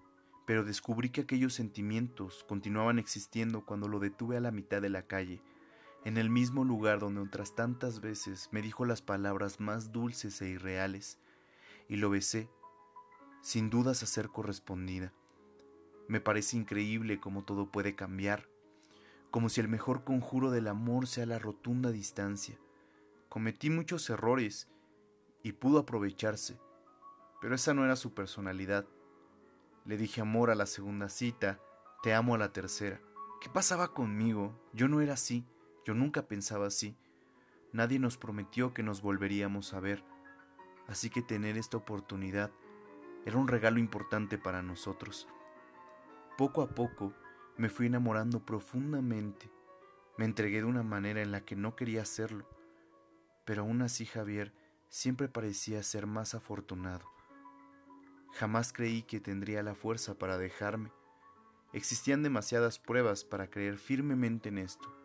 pero 0.47 0.65
descubrí 0.65 1.11
que 1.11 1.23
aquellos 1.23 1.55
sentimientos 1.55 2.45
continuaban 2.49 2.99
existiendo 2.99 3.65
cuando 3.65 3.89
lo 3.89 3.99
detuve 3.99 4.37
a 4.37 4.41
la 4.41 4.51
mitad 4.51 4.81
de 4.81 4.91
la 4.91 5.03
calle 5.03 5.43
en 6.05 6.17
el 6.17 6.31
mismo 6.31 6.65
lugar 6.65 6.99
donde 6.99 7.21
otras 7.21 7.55
tantas 7.55 8.01
veces 8.01 8.49
me 8.53 8.63
dijo 8.63 8.85
las 8.85 9.03
palabras 9.03 9.61
más 9.61 9.93
dulces 9.93 10.41
e 10.41 10.49
irreales, 10.49 11.19
y 11.89 11.97
lo 11.97 12.11
besé, 12.11 12.49
sin 13.43 13.71
dudas 13.71 14.03
a 14.03 14.07
ser 14.07 14.29
correspondida. 14.29 15.13
Me 16.09 16.21
parece 16.21 16.57
increíble 16.57 17.21
cómo 17.21 17.45
todo 17.45 17.71
puede 17.71 17.95
cambiar, 17.95 18.49
como 19.31 19.49
si 19.49 19.61
el 19.61 19.69
mejor 19.69 20.05
conjuro 20.05 20.51
del 20.51 20.69
amor 20.69 21.07
sea 21.07 21.27
la 21.27 21.39
rotunda 21.39 21.91
distancia. 21.91 22.59
Cometí 23.29 23.71
muchos 23.71 24.11
errores 24.11 24.69
y 25.43 25.53
pudo 25.53 25.79
aprovecharse, 25.79 26.59
pero 27.41 27.55
esa 27.55 27.75
no 27.75 27.85
era 27.85 27.97
su 27.97 28.13
personalidad. 28.13 28.87
Le 29.85 29.97
dije 29.97 30.21
amor 30.21 30.51
a 30.51 30.55
la 30.55 30.67
segunda 30.67 31.09
cita, 31.09 31.61
te 32.03 32.13
amo 32.13 32.35
a 32.35 32.39
la 32.39 32.53
tercera. 32.53 33.01
¿Qué 33.41 33.49
pasaba 33.49 33.95
conmigo? 33.95 34.61
Yo 34.73 34.89
no 34.89 35.01
era 35.01 35.15
así. 35.15 35.47
Yo 35.85 35.95
nunca 35.95 36.27
pensaba 36.27 36.67
así. 36.67 36.97
nadie 37.73 37.99
nos 37.99 38.17
prometió 38.17 38.75
que 38.75 38.83
nos 38.83 39.01
volveríamos 39.01 39.75
a 39.75 39.81
ver, 39.81 40.03
así 40.89 41.09
que 41.09 41.23
tener 41.23 41.57
esta 41.57 41.77
oportunidad 41.77 42.51
era 43.25 43.37
un 43.37 43.49
regalo 43.49 43.79
importante 43.79 44.39
para 44.39 44.63
nosotros. 44.63 45.29
Poco 46.37 46.63
a 46.63 46.69
poco 46.69 47.13
me 47.57 47.69
fui 47.69 47.87
enamorando 47.87 48.45
profundamente. 48.45 49.51
Me 50.17 50.25
entregué 50.25 50.59
de 50.59 50.65
una 50.65 50.83
manera 50.83 51.23
en 51.23 51.31
la 51.31 51.45
que 51.45 51.55
no 51.55 51.77
quería 51.77 52.03
hacerlo, 52.03 52.49
pero 53.45 53.63
aún 53.63 53.83
así 53.83 54.07
Javier 54.07 54.53
siempre 54.89 55.29
parecía 55.29 55.83
ser 55.83 56.07
más 56.07 56.35
afortunado. 56.35 57.07
Jamás 58.33 58.73
creí 58.73 59.03
que 59.03 59.21
tendría 59.21 59.63
la 59.63 59.75
fuerza 59.75 60.15
para 60.19 60.39
dejarme. 60.39 60.93
Existían 61.73 62.23
demasiadas 62.23 62.79
pruebas 62.79 63.25
para 63.25 63.51
creer 63.51 63.77
firmemente 63.77 64.49
en 64.49 64.59
esto. 64.59 65.00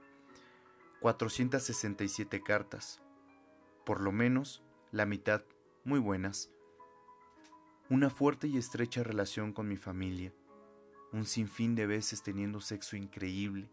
467 1.05 2.41
cartas, 2.41 2.99
por 3.85 4.01
lo 4.01 4.11
menos 4.11 4.63
la 4.91 5.05
mitad 5.05 5.43
muy 5.83 5.99
buenas. 5.99 6.49
Una 7.91 8.09
fuerte 8.09 8.47
y 8.47 8.57
estrecha 8.57 9.03
relación 9.03 9.53
con 9.53 9.67
mi 9.67 9.77
familia, 9.77 10.33
un 11.13 11.25
sinfín 11.25 11.75
de 11.75 11.85
veces 11.85 12.23
teniendo 12.23 12.59
sexo 12.59 12.95
increíble. 12.97 13.69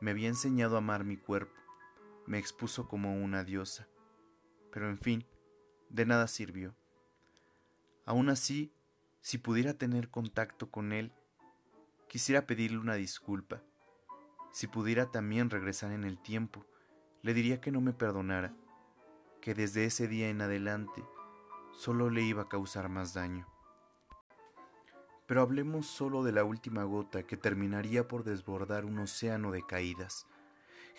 Me 0.00 0.12
había 0.12 0.28
enseñado 0.28 0.76
a 0.76 0.78
amar 0.78 1.02
mi 1.02 1.16
cuerpo, 1.16 1.60
me 2.26 2.38
expuso 2.38 2.86
como 2.86 3.20
una 3.20 3.42
diosa. 3.42 3.88
Pero 4.70 4.88
en 4.88 4.98
fin, 4.98 5.26
de 5.90 6.06
nada 6.06 6.28
sirvió. 6.28 6.76
Aún 8.04 8.28
así, 8.28 8.72
si 9.20 9.38
pudiera 9.38 9.74
tener 9.74 10.10
contacto 10.10 10.70
con 10.70 10.92
él, 10.92 11.12
quisiera 12.06 12.46
pedirle 12.46 12.78
una 12.78 12.94
disculpa. 12.94 13.64
Si 14.56 14.68
pudiera 14.68 15.10
también 15.10 15.50
regresar 15.50 15.92
en 15.92 16.04
el 16.04 16.16
tiempo, 16.16 16.64
le 17.20 17.34
diría 17.34 17.60
que 17.60 17.70
no 17.70 17.82
me 17.82 17.92
perdonara, 17.92 18.54
que 19.42 19.52
desde 19.52 19.84
ese 19.84 20.08
día 20.08 20.30
en 20.30 20.40
adelante 20.40 21.04
solo 21.72 22.08
le 22.08 22.22
iba 22.22 22.44
a 22.44 22.48
causar 22.48 22.88
más 22.88 23.12
daño. 23.12 23.46
Pero 25.26 25.42
hablemos 25.42 25.86
solo 25.86 26.24
de 26.24 26.32
la 26.32 26.42
última 26.42 26.84
gota 26.84 27.24
que 27.24 27.36
terminaría 27.36 28.08
por 28.08 28.24
desbordar 28.24 28.86
un 28.86 28.98
océano 28.98 29.50
de 29.50 29.60
caídas. 29.60 30.26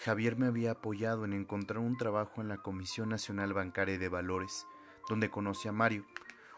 Javier 0.03 0.35
me 0.35 0.45
había 0.45 0.73
apoyado 0.73 1.25
en 1.25 1.33
encontrar 1.33 1.79
un 1.79 1.97
trabajo 1.97 2.41
en 2.41 2.49
la 2.49 2.57
Comisión 2.57 3.09
Nacional 3.09 3.53
Bancaria 3.53 3.97
de 3.97 4.07
Valores, 4.07 4.67
donde 5.09 5.31
conocí 5.31 5.67
a 5.67 5.71
Mario, 5.71 6.05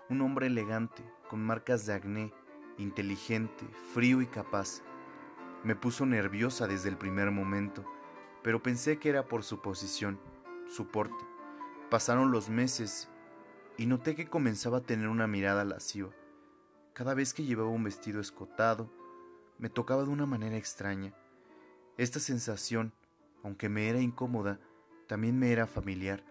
un 0.10 0.20
hombre 0.20 0.48
elegante, 0.48 1.02
con 1.30 1.46
marcas 1.46 1.86
de 1.86 1.94
acné, 1.94 2.34
inteligente, 2.78 3.66
frío 3.94 4.22
y 4.22 4.28
capaz. 4.28 4.82
Me 5.64 5.76
puso 5.76 6.06
nerviosa 6.06 6.68
desde 6.68 6.88
el 6.88 6.98
primer 6.98 7.32
momento, 7.32 7.86
pero 8.44 8.64
pensé 8.64 8.98
que 8.98 9.10
era 9.10 9.28
por 9.28 9.44
su 9.44 9.62
posición, 9.62 10.20
su 10.70 10.88
porte. 10.88 11.26
Pasaron 11.90 12.32
los 12.32 12.50
meses 12.50 13.10
y 13.78 13.86
noté 13.86 14.16
que 14.16 14.30
comenzaba 14.30 14.78
a 14.78 14.84
tener 14.84 15.10
una 15.10 15.28
mirada 15.28 15.66
lasciva. 15.66 16.12
Cada 16.94 17.14
vez 17.14 17.34
que 17.34 17.44
llevaba 17.44 17.70
un 17.70 17.84
vestido 17.84 18.22
escotado, 18.22 18.90
me 19.58 19.70
tocaba 19.70 20.04
de 20.04 20.10
una 20.10 20.26
manera 20.26 20.56
extraña. 20.56 21.14
Esta 21.98 22.20
sensación, 22.20 22.94
aunque 23.44 23.68
me 23.68 23.90
era 23.90 24.00
incómoda, 24.00 24.60
también 25.08 25.38
me 25.38 25.52
era 25.52 25.68
familiar. 25.68 26.24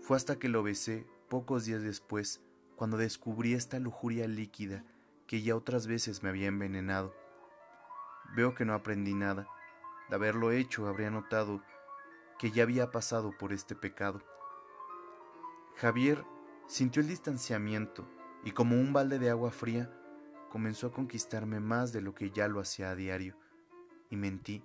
Fue 0.00 0.16
hasta 0.16 0.38
que 0.38 0.48
lo 0.48 0.62
besé 0.62 1.06
pocos 1.28 1.64
días 1.64 1.82
después 1.82 2.40
cuando 2.76 2.96
descubrí 2.96 3.54
esta 3.54 3.80
lujuria 3.80 4.28
líquida 4.28 4.84
que 5.26 5.42
ya 5.42 5.56
otras 5.56 5.86
veces 5.88 6.22
me 6.22 6.28
había 6.28 6.46
envenenado. 6.46 7.23
Veo 8.34 8.54
que 8.54 8.64
no 8.64 8.74
aprendí 8.74 9.14
nada. 9.14 9.48
De 10.08 10.16
haberlo 10.16 10.50
hecho 10.50 10.86
habría 10.86 11.10
notado 11.10 11.62
que 12.38 12.50
ya 12.50 12.62
había 12.64 12.90
pasado 12.90 13.32
por 13.36 13.52
este 13.52 13.74
pecado. 13.74 14.20
Javier 15.76 16.24
sintió 16.66 17.02
el 17.02 17.08
distanciamiento 17.08 18.08
y 18.44 18.52
como 18.52 18.76
un 18.76 18.92
balde 18.92 19.18
de 19.18 19.30
agua 19.30 19.50
fría 19.50 19.90
comenzó 20.50 20.88
a 20.88 20.92
conquistarme 20.92 21.60
más 21.60 21.92
de 21.92 22.00
lo 22.00 22.14
que 22.14 22.30
ya 22.30 22.48
lo 22.48 22.60
hacía 22.60 22.90
a 22.90 22.94
diario. 22.94 23.36
Y 24.10 24.16
mentí, 24.16 24.64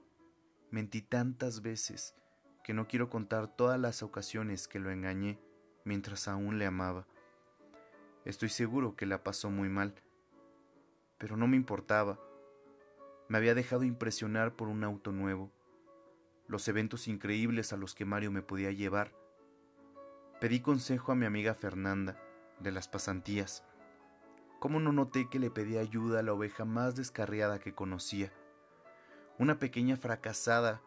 mentí 0.72 1.02
tantas 1.02 1.62
veces 1.62 2.16
que 2.64 2.74
no 2.74 2.88
quiero 2.88 3.10
contar 3.10 3.48
todas 3.48 3.80
las 3.80 4.04
ocasiones 4.04 4.68
que 4.68 4.80
lo 4.80 4.92
engañé 4.92 5.40
mientras 5.84 6.28
aún 6.28 6.60
le 6.60 6.66
amaba. 6.66 7.08
Estoy 8.26 8.50
seguro 8.50 8.96
que 8.96 9.08
la 9.08 9.24
pasó 9.24 9.50
muy 9.50 9.70
mal, 9.70 9.96
pero 11.18 11.38
no 11.38 11.48
me 11.48 11.58
importaba. 11.58 12.20
Me 13.30 13.38
había 13.38 13.56
dejado 13.56 13.84
impresionar 13.84 14.58
por 14.58 14.68
un 14.68 14.84
auto 14.84 15.14
nuevo, 15.14 15.50
los 16.48 16.68
eventos 16.68 17.08
increíbles 17.08 17.72
a 17.72 17.78
los 17.78 17.96
que 17.96 18.04
Mario 18.04 18.32
me 18.32 18.42
podía 18.42 18.72
llevar. 18.72 19.14
Pedí 20.42 20.60
consejo 20.60 21.14
a 21.14 21.16
mi 21.16 21.26
amiga 21.26 21.54
Fernanda, 21.54 22.18
de 22.60 22.72
las 22.72 22.90
pasantías. 22.90 23.64
¿Cómo 24.60 24.82
no 24.82 24.92
noté 24.92 25.30
que 25.30 25.40
le 25.40 25.50
pedí 25.50 25.78
ayuda 25.78 26.20
a 26.20 26.24
la 26.24 26.34
oveja 26.34 26.66
más 26.66 26.98
descarriada 26.98 27.60
que 27.60 27.74
conocía? 27.74 28.34
Una 29.38 29.60
pequeña 29.60 29.96
fracasada 29.96 30.82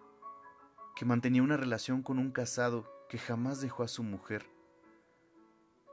que 0.97 1.07
mantenía 1.07 1.43
una 1.43 1.57
relación 1.57 2.03
con 2.03 2.19
un 2.19 2.33
casado 2.33 2.87
que 3.09 3.17
jamás 3.17 3.63
dejó 3.63 3.83
a 3.83 3.89
su 3.89 4.03
mujer 4.03 4.45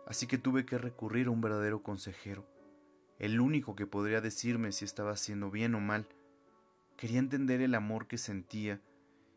así 0.10 0.26
que 0.26 0.40
tuve 0.40 0.66
que 0.66 0.80
recurrir 0.80 1.28
a 1.28 1.30
un 1.30 1.40
verdadero 1.40 1.84
consejero, 1.84 2.44
el 3.20 3.40
único 3.40 3.76
que 3.76 3.86
podría 3.86 4.22
decirme 4.22 4.72
si 4.72 4.84
estaba 4.84 5.12
haciendo 5.12 5.52
bien 5.52 5.76
o 5.76 5.80
mal. 5.80 6.08
Quería 7.00 7.20
entender 7.20 7.62
el 7.62 7.74
amor 7.74 8.08
que 8.08 8.18
sentía 8.18 8.82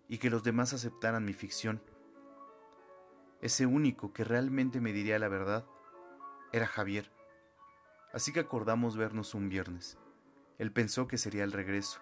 y 0.08 0.18
que 0.18 0.30
los 0.30 0.42
demás 0.42 0.72
aceptaran 0.72 1.24
mi 1.24 1.32
ficción. 1.32 1.80
Ese 3.40 3.66
único 3.66 4.12
que 4.12 4.24
realmente 4.24 4.80
me 4.80 4.92
diría 4.92 5.18
la 5.20 5.28
verdad 5.28 5.64
era 6.52 6.66
Javier. 6.66 7.12
Así 8.12 8.32
que 8.32 8.40
acordamos 8.40 8.96
vernos 8.96 9.34
un 9.34 9.48
viernes. 9.48 9.96
Él 10.58 10.72
pensó 10.72 11.06
que 11.06 11.18
sería 11.18 11.44
el 11.44 11.52
regreso. 11.52 12.00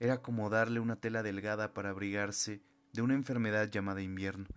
Era 0.00 0.20
como 0.20 0.50
darle 0.50 0.80
una 0.80 0.96
tela 0.96 1.22
delgada 1.22 1.72
para 1.72 1.90
abrigarse 1.90 2.60
de 2.92 3.02
una 3.02 3.14
enfermedad 3.14 3.70
llamada 3.70 4.02
invierno 4.02 4.48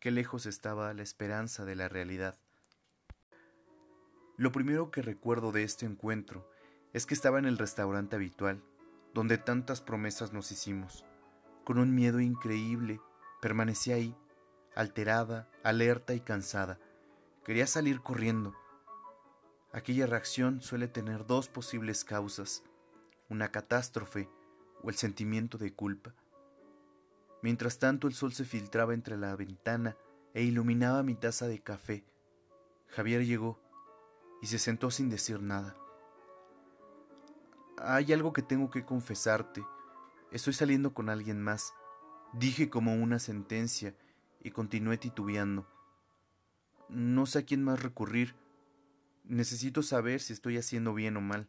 qué 0.00 0.10
lejos 0.10 0.46
estaba 0.46 0.92
la 0.94 1.02
esperanza 1.02 1.66
de 1.66 1.76
la 1.76 1.88
realidad. 1.88 2.38
Lo 4.38 4.50
primero 4.50 4.90
que 4.90 5.02
recuerdo 5.02 5.52
de 5.52 5.62
este 5.62 5.84
encuentro 5.84 6.50
es 6.92 7.06
que 7.06 7.14
estaba 7.14 7.38
en 7.38 7.46
el 7.46 7.58
restaurante 7.58 8.16
habitual, 8.16 8.62
donde 9.14 9.38
tantas 9.38 9.80
promesas 9.80 10.32
nos 10.32 10.50
hicimos. 10.52 11.04
Con 11.64 11.78
un 11.78 11.94
miedo 11.94 12.20
increíble, 12.20 13.00
permanecí 13.40 13.92
ahí, 13.92 14.16
alterada, 14.74 15.48
alerta 15.62 16.14
y 16.14 16.20
cansada. 16.20 16.78
Quería 17.44 17.66
salir 17.66 18.00
corriendo. 18.00 18.54
Aquella 19.72 20.06
reacción 20.06 20.60
suele 20.60 20.88
tener 20.88 21.26
dos 21.26 21.48
posibles 21.48 22.04
causas, 22.04 22.64
una 23.28 23.50
catástrofe 23.50 24.28
o 24.82 24.88
el 24.88 24.96
sentimiento 24.96 25.58
de 25.58 25.72
culpa. 25.72 26.14
Mientras 27.42 27.78
tanto 27.78 28.06
el 28.06 28.14
sol 28.14 28.32
se 28.32 28.44
filtraba 28.44 28.94
entre 28.94 29.16
la 29.16 29.34
ventana 29.36 29.96
e 30.34 30.42
iluminaba 30.42 31.02
mi 31.02 31.14
taza 31.14 31.46
de 31.46 31.60
café. 31.60 32.04
Javier 32.88 33.24
llegó 33.24 33.60
y 34.42 34.46
se 34.46 34.58
sentó 34.58 34.90
sin 34.90 35.08
decir 35.08 35.40
nada. 35.40 35.76
Hay 37.82 38.12
algo 38.12 38.34
que 38.34 38.42
tengo 38.42 38.70
que 38.70 38.84
confesarte. 38.84 39.64
Estoy 40.30 40.52
saliendo 40.52 40.92
con 40.92 41.08
alguien 41.08 41.40
más. 41.40 41.72
Dije 42.34 42.68
como 42.68 42.94
una 42.94 43.18
sentencia 43.18 43.96
y 44.42 44.50
continué 44.50 44.98
titubeando. 44.98 45.66
No 46.90 47.24
sé 47.24 47.38
a 47.38 47.42
quién 47.46 47.64
más 47.64 47.82
recurrir. 47.82 48.36
Necesito 49.24 49.82
saber 49.82 50.20
si 50.20 50.34
estoy 50.34 50.58
haciendo 50.58 50.92
bien 50.92 51.16
o 51.16 51.22
mal. 51.22 51.48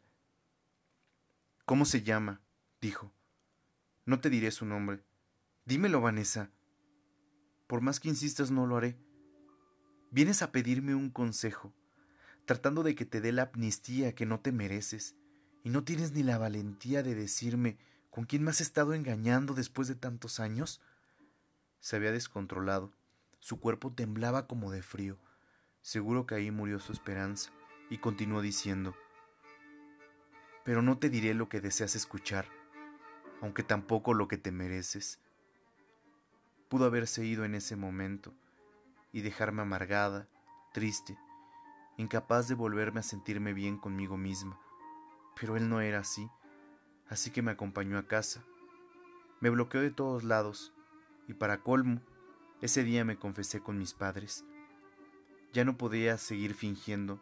¿Cómo 1.65 1.83
se 1.83 2.01
llama? 2.01 2.41
dijo. 2.79 3.11
No 4.05 4.21
te 4.21 4.29
diré 4.29 4.51
su 4.51 4.65
nombre. 4.65 5.03
Dímelo, 5.65 5.99
Vanessa. 5.99 6.49
Por 7.67 7.81
más 7.81 7.99
que 7.99 8.07
insistas, 8.07 8.51
no 8.51 8.65
lo 8.65 8.77
haré. 8.77 8.97
Vienes 10.11 10.41
a 10.41 10.51
pedirme 10.53 10.95
un 10.95 11.09
consejo, 11.09 11.73
tratando 12.45 12.83
de 12.83 12.95
que 12.95 13.05
te 13.05 13.19
dé 13.19 13.31
la 13.33 13.51
amnistía 13.53 14.15
que 14.15 14.25
no 14.25 14.39
te 14.39 14.51
mereces, 14.51 15.15
y 15.63 15.69
no 15.69 15.83
tienes 15.83 16.11
ni 16.11 16.23
la 16.23 16.37
valentía 16.37 17.03
de 17.03 17.15
decirme 17.15 17.77
con 18.09 18.25
quién 18.25 18.43
me 18.43 18.51
has 18.51 18.61
estado 18.61 18.93
engañando 18.93 19.53
después 19.53 19.87
de 19.87 19.95
tantos 19.95 20.39
años. 20.39 20.81
Se 21.79 21.95
había 21.95 22.11
descontrolado, 22.11 22.91
su 23.39 23.59
cuerpo 23.59 23.91
temblaba 23.91 24.47
como 24.47 24.71
de 24.71 24.81
frío. 24.81 25.17
Seguro 25.81 26.25
que 26.25 26.35
ahí 26.35 26.51
murió 26.51 26.79
su 26.79 26.91
esperanza, 26.91 27.51
y 27.89 27.97
continuó 27.97 28.41
diciendo, 28.41 28.95
Pero 30.63 30.81
no 30.81 30.97
te 30.97 31.09
diré 31.09 31.33
lo 31.33 31.49
que 31.49 31.61
deseas 31.61 31.95
escuchar, 31.95 32.47
aunque 33.41 33.63
tampoco 33.63 34.13
lo 34.13 34.27
que 34.27 34.37
te 34.37 34.51
mereces 34.51 35.19
pudo 36.71 36.85
haberse 36.85 37.25
ido 37.25 37.43
en 37.43 37.53
ese 37.53 37.75
momento 37.75 38.33
y 39.11 39.19
dejarme 39.19 39.61
amargada, 39.61 40.29
triste, 40.71 41.17
incapaz 41.97 42.47
de 42.47 42.55
volverme 42.55 43.01
a 43.01 43.03
sentirme 43.03 43.51
bien 43.51 43.77
conmigo 43.77 44.15
misma. 44.15 44.57
Pero 45.41 45.57
él 45.57 45.69
no 45.69 45.81
era 45.81 45.97
así, 45.97 46.29
así 47.09 47.31
que 47.31 47.41
me 47.41 47.49
acompañó 47.49 47.97
a 47.97 48.07
casa. 48.07 48.45
Me 49.39 49.49
bloqueó 49.49 49.81
de 49.81 49.89
todos 49.89 50.23
lados, 50.23 50.71
Y 51.27 51.33
para 51.33 51.61
colmo, 51.63 52.01
ese 52.61 52.83
día 52.83 53.03
me 53.05 53.17
confesé 53.17 53.59
con 53.59 53.77
mis 53.79 53.93
padres. 53.93 54.45
Ya 55.51 55.65
no 55.65 55.77
podía 55.77 56.17
seguir 56.17 56.53
fingiendo 56.53 57.19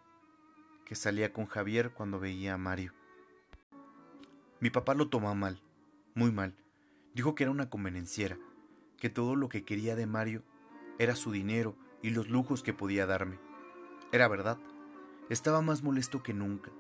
que 0.83 0.95
salía 0.95 1.31
con 1.31 1.45
Javier 1.45 1.91
cuando 1.91 2.19
veía 2.19 2.55
a 2.55 2.57
Mario. 2.57 2.93
Mi 4.59 4.69
papá 4.69 4.95
lo 4.95 5.07
tomó 5.07 5.33
mal, 5.35 5.61
muy 6.13 6.31
mal. 6.31 6.55
Dijo 7.13 7.35
que 7.35 7.43
era 7.43 7.51
una 7.51 7.69
convenenciera, 7.69 8.38
que 8.97 9.09
todo 9.09 9.35
lo 9.35 9.47
que 9.47 9.63
quería 9.63 9.95
de 9.95 10.07
Mario 10.07 10.43
era 10.97 11.15
su 11.15 11.31
dinero 11.31 11.77
y 12.01 12.09
los 12.09 12.29
lujos 12.29 12.63
que 12.63 12.73
podía 12.73 13.05
darme. 13.05 13.39
Era 14.11 14.27
verdad, 14.27 14.57
estaba 15.29 15.61
más 15.61 15.83
molesto 15.83 16.21
que 16.21 16.33
nunca. 16.33 16.71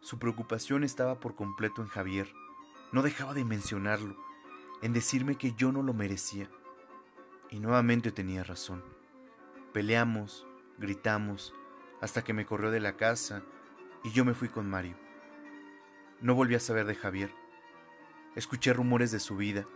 Su 0.00 0.18
preocupación 0.18 0.84
estaba 0.84 1.20
por 1.20 1.34
completo 1.34 1.82
en 1.82 1.88
Javier. 1.88 2.32
No 2.92 3.02
dejaba 3.02 3.34
de 3.34 3.44
mencionarlo, 3.44 4.16
en 4.82 4.92
decirme 4.92 5.36
que 5.36 5.52
yo 5.52 5.72
no 5.72 5.82
lo 5.82 5.94
merecía. 5.94 6.48
Y 7.50 7.60
nuevamente 7.60 8.12
tenía 8.12 8.44
razón. 8.44 8.84
Peleamos, 9.72 10.46
gritamos, 10.78 11.54
hasta 12.00 12.22
que 12.22 12.32
me 12.32 12.46
corrió 12.46 12.70
de 12.70 12.80
la 12.80 12.96
casa 12.96 13.42
y 14.04 14.12
yo 14.12 14.24
me 14.24 14.34
fui 14.34 14.48
con 14.48 14.68
Mario. 14.68 14.96
No 16.20 16.34
volví 16.34 16.54
a 16.54 16.60
saber 16.60 16.86
de 16.86 16.94
Javier. 16.94 17.30
Escuché 18.34 18.72
rumores 18.72 19.10
de 19.10 19.20
su 19.20 19.36
vida. 19.36 19.66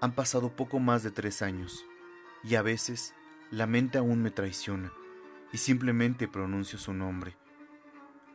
Han 0.00 0.12
pasado 0.14 0.54
poco 0.54 0.78
más 0.78 1.02
de 1.02 1.10
tres 1.10 1.42
años 1.42 1.84
y 2.42 2.56
a 2.56 2.62
veces 2.62 3.14
la 3.50 3.66
mente 3.66 3.98
aún 3.98 4.22
me 4.22 4.30
traiciona 4.30 4.92
y 5.52 5.58
simplemente 5.58 6.28
pronuncio 6.28 6.78
su 6.78 6.92
nombre. 6.92 7.36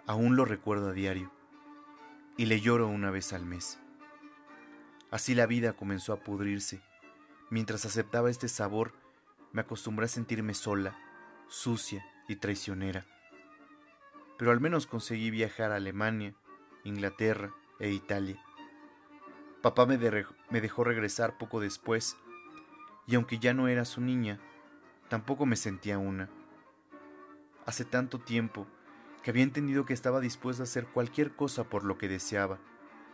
Aún 0.09 0.35
lo 0.35 0.43
recuerdo 0.43 0.89
a 0.89 0.93
diario 0.93 1.31
y 2.35 2.47
le 2.47 2.59
lloro 2.59 2.87
una 2.87 3.11
vez 3.11 3.31
al 3.31 3.45
mes. 3.45 3.79
Así 5.11 5.35
la 5.35 5.45
vida 5.45 5.73
comenzó 5.73 6.11
a 6.11 6.19
pudrirse. 6.19 6.81
Mientras 7.49 7.85
aceptaba 7.85 8.29
este 8.29 8.49
sabor, 8.49 8.91
me 9.53 9.61
acostumbré 9.61 10.07
a 10.07 10.09
sentirme 10.09 10.53
sola, 10.53 10.97
sucia 11.47 12.03
y 12.27 12.35
traicionera 12.35 13.05
pero 14.39 14.51
al 14.51 14.61
menos 14.61 14.87
conseguí 14.87 15.31
viajar 15.31 15.73
a 15.73 15.75
Alemania, 15.75 16.33
Inglaterra 16.85 17.53
e 17.77 17.91
Italia. 17.91 18.41
Papá 19.61 19.85
me, 19.85 19.97
me, 19.97 20.61
dejó 20.61 20.85
regresar 20.85 21.37
poco 21.37 21.59
después, 21.59 22.15
y 23.05 23.15
aunque 23.15 23.39
ya 23.39 23.53
no 23.53 23.67
era 23.67 23.83
su 23.83 23.99
niña, 23.99 24.39
tampoco 25.09 25.45
me 25.45 25.57
sentía 25.57 25.97
una. 25.97 26.29
Hace 27.65 27.83
tanto 27.83 28.17
tiempo 28.17 28.65
que 29.23 29.31
había 29.31 29.43
entendido 29.43 29.85
que 29.85 29.93
estaba 29.93 30.19
dispuesta 30.19 30.63
a 30.63 30.65
hacer 30.65 30.87
cualquier 30.87 31.35
cosa 31.35 31.65
por 31.65 31.83
lo 31.83 31.97
que 31.97 32.07
deseaba. 32.07 32.59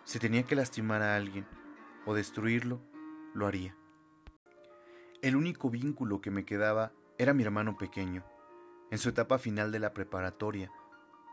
Si 0.04 0.20
tenía 0.20 0.44
que 0.44 0.56
lastimar 0.56 1.02
a 1.02 1.16
alguien 1.16 1.48
o 2.06 2.14
destruirlo, 2.14 2.80
lo 3.34 3.48
haría. 3.48 3.76
El 5.22 5.36
único 5.36 5.70
vínculo 5.70 6.22
que 6.22 6.32
me 6.32 6.46
quedaba 6.46 6.92
era 7.18 7.34
mi 7.34 7.44
hermano 7.44 7.78
pequeño. 7.78 8.24
En 8.92 9.00
su 9.00 9.10
etapa 9.10 9.40
final 9.40 9.72
de 9.72 9.80
la 9.80 9.94
preparatoria, 9.94 10.72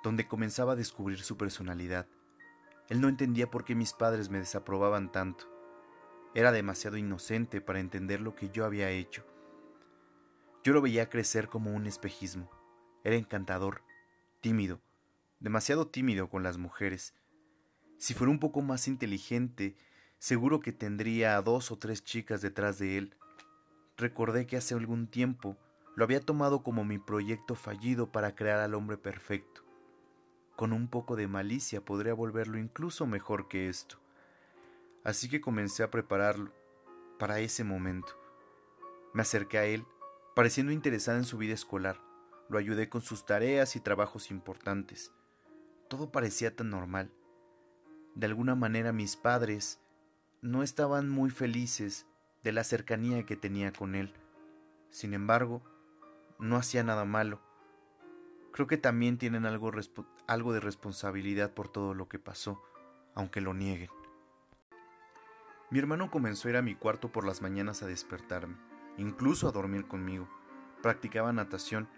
donde 0.02 0.26
comenzaba 0.26 0.72
a 0.72 0.76
descubrir 0.76 1.20
su 1.20 1.36
personalidad. 1.36 2.06
Él 2.88 3.00
no 3.00 3.08
entendía 3.08 3.50
por 3.50 3.64
qué 3.64 3.74
mis 3.74 3.92
padres 3.92 4.30
me 4.30 4.38
desaprobaban 4.38 5.12
tanto. 5.12 5.46
Era 6.34 6.50
demasiado 6.50 6.96
inocente 6.96 7.60
para 7.60 7.80
entender 7.80 8.20
lo 8.20 8.34
que 8.34 8.48
yo 8.48 8.64
había 8.64 8.90
hecho. 8.90 9.24
Yo 10.64 10.72
lo 10.72 10.80
veía 10.80 11.10
crecer 11.10 11.48
como 11.48 11.72
un 11.72 11.86
espejismo. 11.86 12.50
Era 13.04 13.16
encantador, 13.16 13.82
tímido, 14.42 14.82
demasiado 15.40 15.86
tímido 15.86 16.28
con 16.28 16.42
las 16.42 16.58
mujeres. 16.58 17.14
Si 17.96 18.12
fuera 18.12 18.30
un 18.30 18.40
poco 18.40 18.60
más 18.60 18.88
inteligente, 18.88 19.76
seguro 20.18 20.60
que 20.60 20.72
tendría 20.72 21.36
a 21.36 21.42
dos 21.42 21.70
o 21.70 21.78
tres 21.78 22.04
chicas 22.04 22.42
detrás 22.42 22.78
de 22.78 22.98
él. 22.98 23.16
Recordé 23.96 24.46
que 24.46 24.56
hace 24.56 24.74
algún 24.74 25.06
tiempo 25.06 25.56
lo 25.94 26.04
había 26.04 26.20
tomado 26.20 26.62
como 26.62 26.84
mi 26.84 26.98
proyecto 26.98 27.54
fallido 27.54 28.10
para 28.10 28.34
crear 28.34 28.58
al 28.58 28.74
hombre 28.74 28.98
perfecto. 28.98 29.62
Con 30.56 30.72
un 30.72 30.88
poco 30.88 31.16
de 31.16 31.28
malicia 31.28 31.84
podría 31.84 32.12
volverlo 32.12 32.58
incluso 32.58 33.06
mejor 33.06 33.48
que 33.48 33.68
esto. 33.68 33.98
Así 35.04 35.28
que 35.28 35.40
comencé 35.40 35.82
a 35.84 35.90
prepararlo 35.90 36.52
para 37.18 37.38
ese 37.38 37.62
momento. 37.62 38.18
Me 39.14 39.22
acerqué 39.22 39.58
a 39.58 39.66
él, 39.66 39.84
pareciendo 40.34 40.72
interesada 40.72 41.18
en 41.18 41.24
su 41.24 41.38
vida 41.38 41.54
escolar. 41.54 42.11
Lo 42.52 42.58
ayudé 42.58 42.88
con 42.88 43.00
sus 43.00 43.26
tareas 43.26 43.74
y 43.74 43.80
trabajos 43.80 44.30
importantes. 44.30 45.10
Todo 45.88 46.12
parecía 46.12 46.54
tan 46.54 46.70
normal. 46.70 47.10
De 48.14 48.26
alguna 48.26 48.54
manera 48.54 48.92
mis 48.92 49.16
padres 49.16 49.80
no 50.40 50.62
estaban 50.62 51.08
muy 51.08 51.30
felices 51.30 52.06
de 52.44 52.52
la 52.52 52.62
cercanía 52.62 53.26
que 53.26 53.34
tenía 53.34 53.72
con 53.72 53.96
él. 53.96 54.12
Sin 54.90 55.14
embargo, 55.14 55.64
no 56.38 56.56
hacía 56.56 56.84
nada 56.84 57.04
malo 57.04 57.40
creo 58.52 58.66
que 58.66 58.76
también 58.76 59.18
tienen 59.18 59.46
algo, 59.46 59.72
de 59.72 60.60
responsabilidad 60.60 61.52
por 61.52 61.68
todo 61.68 61.94
lo 61.94 62.08
que 62.08 62.18
pasó, 62.18 62.62
aunque 63.14 63.40
lo 63.40 63.54
nieguen. 63.54 63.90
Mi 65.70 65.78
hermano 65.78 66.10
comenzó 66.10 66.46
a 66.46 66.50
ir 66.50 66.56
a 66.58 66.62
mi 66.62 66.74
cuarto 66.74 67.10
por 67.10 67.26
las 67.26 67.40
mañanas 67.40 67.82
a 67.82 67.86
despertarme, 67.86 68.56
incluso 68.98 69.48
a 69.48 69.52
dormir 69.52 69.88
conmigo. 69.88 70.28
Practicaba 70.82 71.32
natación 71.32 71.88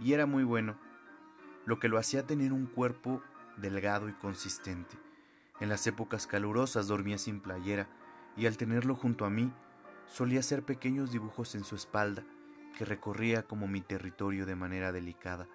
y 0.00 0.12
era 0.12 0.26
muy 0.26 0.44
bueno, 0.44 0.76
lo 1.64 1.78
que 1.78 1.88
lo 1.88 1.98
hacía 1.98 2.26
tener 2.26 2.52
un 2.52 2.66
cuerpo 2.66 3.22
delgado 3.56 4.08
y 4.08 4.12
consistente. 4.12 4.96
En 5.60 5.68
las 5.68 5.86
épocas 5.86 6.26
calurosas 6.26 6.88
dormía 6.88 7.18
sin 7.18 7.40
playera 7.40 7.88
y 8.36 8.46
al 8.46 8.56
tenerlo 8.56 8.94
junto 8.94 9.24
a 9.24 9.30
mí 9.30 9.52
solía 10.06 10.40
hacer 10.40 10.64
pequeños 10.64 11.12
dibujos 11.12 11.54
en 11.54 11.64
su 11.64 11.76
espalda 11.76 12.24
que 12.76 12.84
recorría 12.84 13.42
como 13.44 13.68
mi 13.68 13.80
territorio 13.80 14.46
de 14.46 14.56
manera 14.56 14.92
delicada 14.92 15.46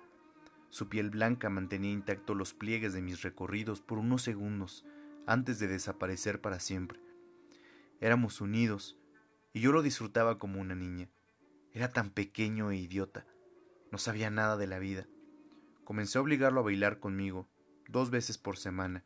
su 0.69 0.89
piel 0.89 1.10
blanca 1.10 1.50
mantenía 1.50 1.91
intactos 1.91 2.36
los 2.36 2.54
pliegues 2.54 2.93
de 2.93 3.02
mis 3.02 3.21
recorridos 3.21 3.82
por 3.82 3.97
unos 3.97 4.21
segundos 4.21 4.86
antes 5.26 5.60
de 5.60 5.67
desaparecer 5.67 6.41
para 6.41 6.60
siempre. 6.60 7.00
Éramos 8.00 8.41
unidos 8.41 8.97
y 9.54 9.62
yo 9.62 9.71
lo 9.71 9.82
disfrutaba 9.82 10.38
como 10.38 10.60
una 10.60 10.76
niña. 10.76 11.10
Era 11.73 11.89
tan 11.89 12.12
pequeño 12.12 12.71
e 12.71 12.78
idiota. 12.78 13.26
No 13.91 13.97
sabía 13.97 14.30
nada 14.30 14.58
de 14.58 14.67
la 14.67 14.80
vida. 14.80 15.08
Comencé 15.84 16.17
a 16.17 16.21
obligarlo 16.21 16.60
a 16.60 16.63
bailar 16.63 17.00
conmigo 17.00 17.47
dos 17.88 18.10
veces 18.10 18.38
por 18.38 18.58
semana, 18.58 19.04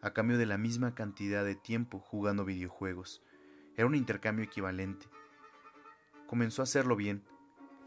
a 0.00 0.12
cambio 0.12 0.38
de 0.38 0.46
la 0.46 0.58
misma 0.58 0.94
cantidad 0.94 1.44
de 1.44 1.54
tiempo 1.54 1.98
jugando 1.98 2.44
videojuegos. 2.44 3.22
Era 3.76 3.86
un 3.86 3.94
intercambio 3.94 4.44
equivalente. 4.44 5.06
Comenzó 6.26 6.62
a 6.62 6.64
hacerlo 6.64 6.96
bien. 6.96 7.22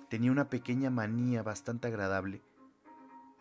Tenía 0.09 0.31
una 0.31 0.49
pequeña 0.49 0.89
manía 0.89 1.41
bastante 1.41 1.87
agradable 1.87 2.41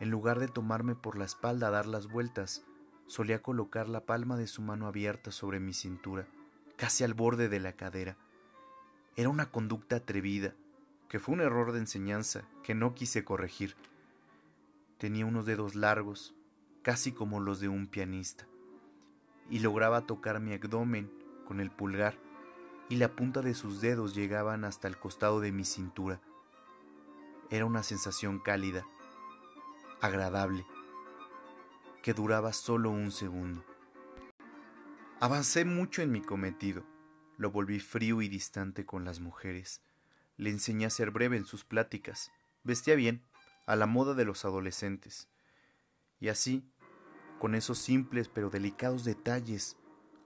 en 0.00 0.10
lugar 0.10 0.40
de 0.40 0.48
tomarme 0.48 0.94
por 0.94 1.16
la 1.16 1.24
espalda 1.24 1.68
a 1.68 1.70
dar 1.70 1.86
las 1.86 2.08
vueltas, 2.08 2.64
solía 3.06 3.42
colocar 3.42 3.88
la 3.88 4.04
palma 4.04 4.36
de 4.36 4.46
su 4.46 4.60
mano 4.60 4.86
abierta 4.86 5.30
sobre 5.30 5.60
mi 5.60 5.72
cintura, 5.72 6.26
casi 6.76 7.04
al 7.04 7.14
borde 7.14 7.48
de 7.48 7.60
la 7.60 7.74
cadera. 7.74 8.16
Era 9.16 9.28
una 9.28 9.50
conducta 9.50 9.96
atrevida, 9.96 10.54
que 11.08 11.18
fue 11.18 11.34
un 11.34 11.40
error 11.40 11.72
de 11.72 11.80
enseñanza 11.80 12.42
que 12.62 12.74
no 12.74 12.94
quise 12.94 13.24
corregir. 13.24 13.76
Tenía 14.98 15.26
unos 15.26 15.46
dedos 15.46 15.74
largos, 15.74 16.34
casi 16.82 17.12
como 17.12 17.40
los 17.40 17.60
de 17.60 17.68
un 17.68 17.86
pianista, 17.86 18.46
y 19.50 19.60
lograba 19.60 20.06
tocar 20.06 20.40
mi 20.40 20.52
abdomen 20.52 21.10
con 21.46 21.60
el 21.60 21.70
pulgar, 21.70 22.16
y 22.88 22.96
la 22.96 23.08
punta 23.08 23.40
de 23.40 23.54
sus 23.54 23.80
dedos 23.80 24.14
llegaban 24.14 24.64
hasta 24.64 24.88
el 24.88 24.98
costado 24.98 25.40
de 25.40 25.52
mi 25.52 25.64
cintura. 25.64 26.20
Era 27.50 27.64
una 27.64 27.82
sensación 27.82 28.38
cálida, 28.38 28.86
agradable, 30.00 30.66
que 32.02 32.12
duraba 32.12 32.52
solo 32.52 32.90
un 32.90 33.10
segundo. 33.10 33.64
Avancé 35.20 35.64
mucho 35.64 36.02
en 36.02 36.12
mi 36.12 36.20
cometido, 36.20 36.84
lo 37.38 37.50
volví 37.50 37.80
frío 37.80 38.20
y 38.20 38.28
distante 38.28 38.84
con 38.84 39.04
las 39.04 39.20
mujeres, 39.20 39.80
le 40.36 40.50
enseñé 40.50 40.86
a 40.86 40.90
ser 40.90 41.10
breve 41.10 41.36
en 41.36 41.44
sus 41.44 41.64
pláticas, 41.64 42.30
vestía 42.62 42.94
bien, 42.94 43.22
a 43.66 43.76
la 43.76 43.86
moda 43.86 44.14
de 44.14 44.24
los 44.24 44.44
adolescentes, 44.44 45.28
y 46.20 46.28
así, 46.28 46.64
con 47.38 47.54
esos 47.54 47.78
simples 47.78 48.28
pero 48.28 48.50
delicados 48.50 49.04
detalles, 49.04 49.76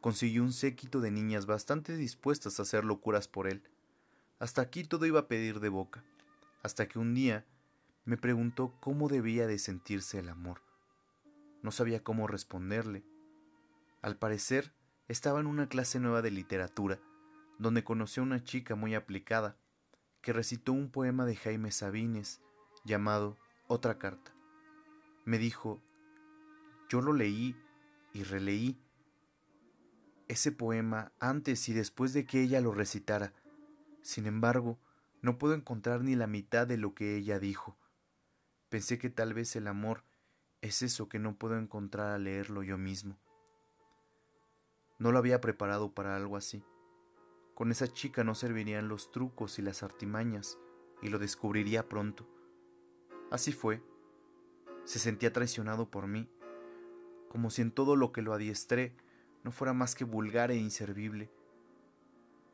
consiguió 0.01 0.43
un 0.43 0.53
séquito 0.53 1.01
de 1.01 1.11
niñas 1.11 1.47
bastante 1.47 1.97
dispuestas 1.97 2.59
a 2.59 2.63
hacer 2.63 2.85
locuras 2.85 3.29
por 3.29 3.49
él. 3.49 3.63
Hasta 4.39 4.63
aquí 4.63 4.85
todo 4.85 5.07
iba 5.07 5.21
a 5.21 5.29
pedir 5.29 5.61
de 5.61 5.69
boca, 5.69 6.05
hasta 6.63 6.87
que 6.89 6.99
un 6.99 7.15
día 7.15 7.45
me 8.05 8.17
preguntó 8.17 8.75
cómo 8.81 9.09
debía 9.09 9.47
de 9.47 9.59
sentirse 9.59 10.19
el 10.21 10.29
amor. 10.29 10.63
No 11.63 11.73
sabía 11.73 12.03
cómo 12.03 12.27
responderle. 12.27 13.05
Al 14.01 14.17
parecer, 14.17 14.73
estaba 15.09 15.41
en 15.41 15.47
una 15.47 15.69
clase 15.69 15.99
nueva 15.99 16.23
de 16.23 16.31
literatura, 16.31 17.01
donde 17.59 17.83
conoció 17.83 18.23
a 18.23 18.27
una 18.27 18.45
chica 18.45 18.77
muy 18.77 18.95
aplicada, 18.95 19.57
que 20.21 20.33
recitó 20.33 20.73
un 20.73 20.91
poema 20.91 21.25
de 21.27 21.37
Jaime 21.37 21.71
Sabines 21.71 22.41
llamado 22.85 23.37
Otra 23.67 23.99
carta. 23.99 24.35
Me 25.25 25.39
dijo, 25.39 25.83
yo 26.89 27.01
lo 27.01 27.13
leí 27.13 27.57
y 28.13 28.23
releí, 28.25 28.81
ese 30.29 30.53
poema 30.53 31.13
antes 31.21 31.69
y 31.69 31.73
después 31.73 32.13
de 32.13 32.27
que 32.27 32.43
ella 32.43 32.61
lo 32.61 32.73
recitara. 32.73 33.33
Sin 34.03 34.27
embargo, 34.27 34.79
no 35.23 35.39
puedo 35.39 35.55
encontrar 35.55 36.03
ni 36.03 36.15
la 36.15 36.27
mitad 36.27 36.67
de 36.67 36.77
lo 36.77 36.95
que 36.95 37.17
ella 37.17 37.39
dijo. 37.39 37.77
Pensé 38.69 38.99
que 38.99 39.11
tal 39.11 39.35
vez 39.35 39.57
el 39.57 39.67
amor 39.67 40.05
es 40.61 40.83
eso 40.83 41.09
que 41.09 41.19
no 41.19 41.37
puedo 41.37 41.59
encontrar 41.59 42.13
al 42.13 42.25
leerlo 42.25 42.63
yo 42.63 42.77
mismo. 42.77 43.19
No 44.99 45.13
lo 45.13 45.19
había 45.19 45.41
preparado 45.41 45.93
para 45.93 46.17
algo 46.17 46.37
así. 46.37 46.63
Con 47.59 47.73
esa 47.73 47.93
chica 47.93 48.23
no 48.23 48.37
servirían 48.37 48.87
los 48.87 49.11
trucos 49.11 49.59
y 49.59 49.63
las 49.63 49.83
artimañas, 49.83 50.61
y 51.03 51.09
lo 51.09 51.19
descubriría 51.19 51.89
pronto. 51.89 52.25
Así 53.33 53.51
fue. 53.51 53.83
Se 54.85 55.01
sentía 55.01 55.33
traicionado 55.33 55.91
por 55.91 56.07
mí, 56.07 56.31
como 57.29 57.51
si 57.51 57.63
en 57.63 57.73
todo 57.73 57.97
lo 57.97 58.13
que 58.13 58.23
lo 58.23 58.33
adiestré 58.33 58.95
no 59.43 59.51
fuera 59.51 59.73
más 59.73 59.97
que 59.97 60.05
vulgar 60.05 60.53
e 60.53 60.57
inservible. 60.57 61.33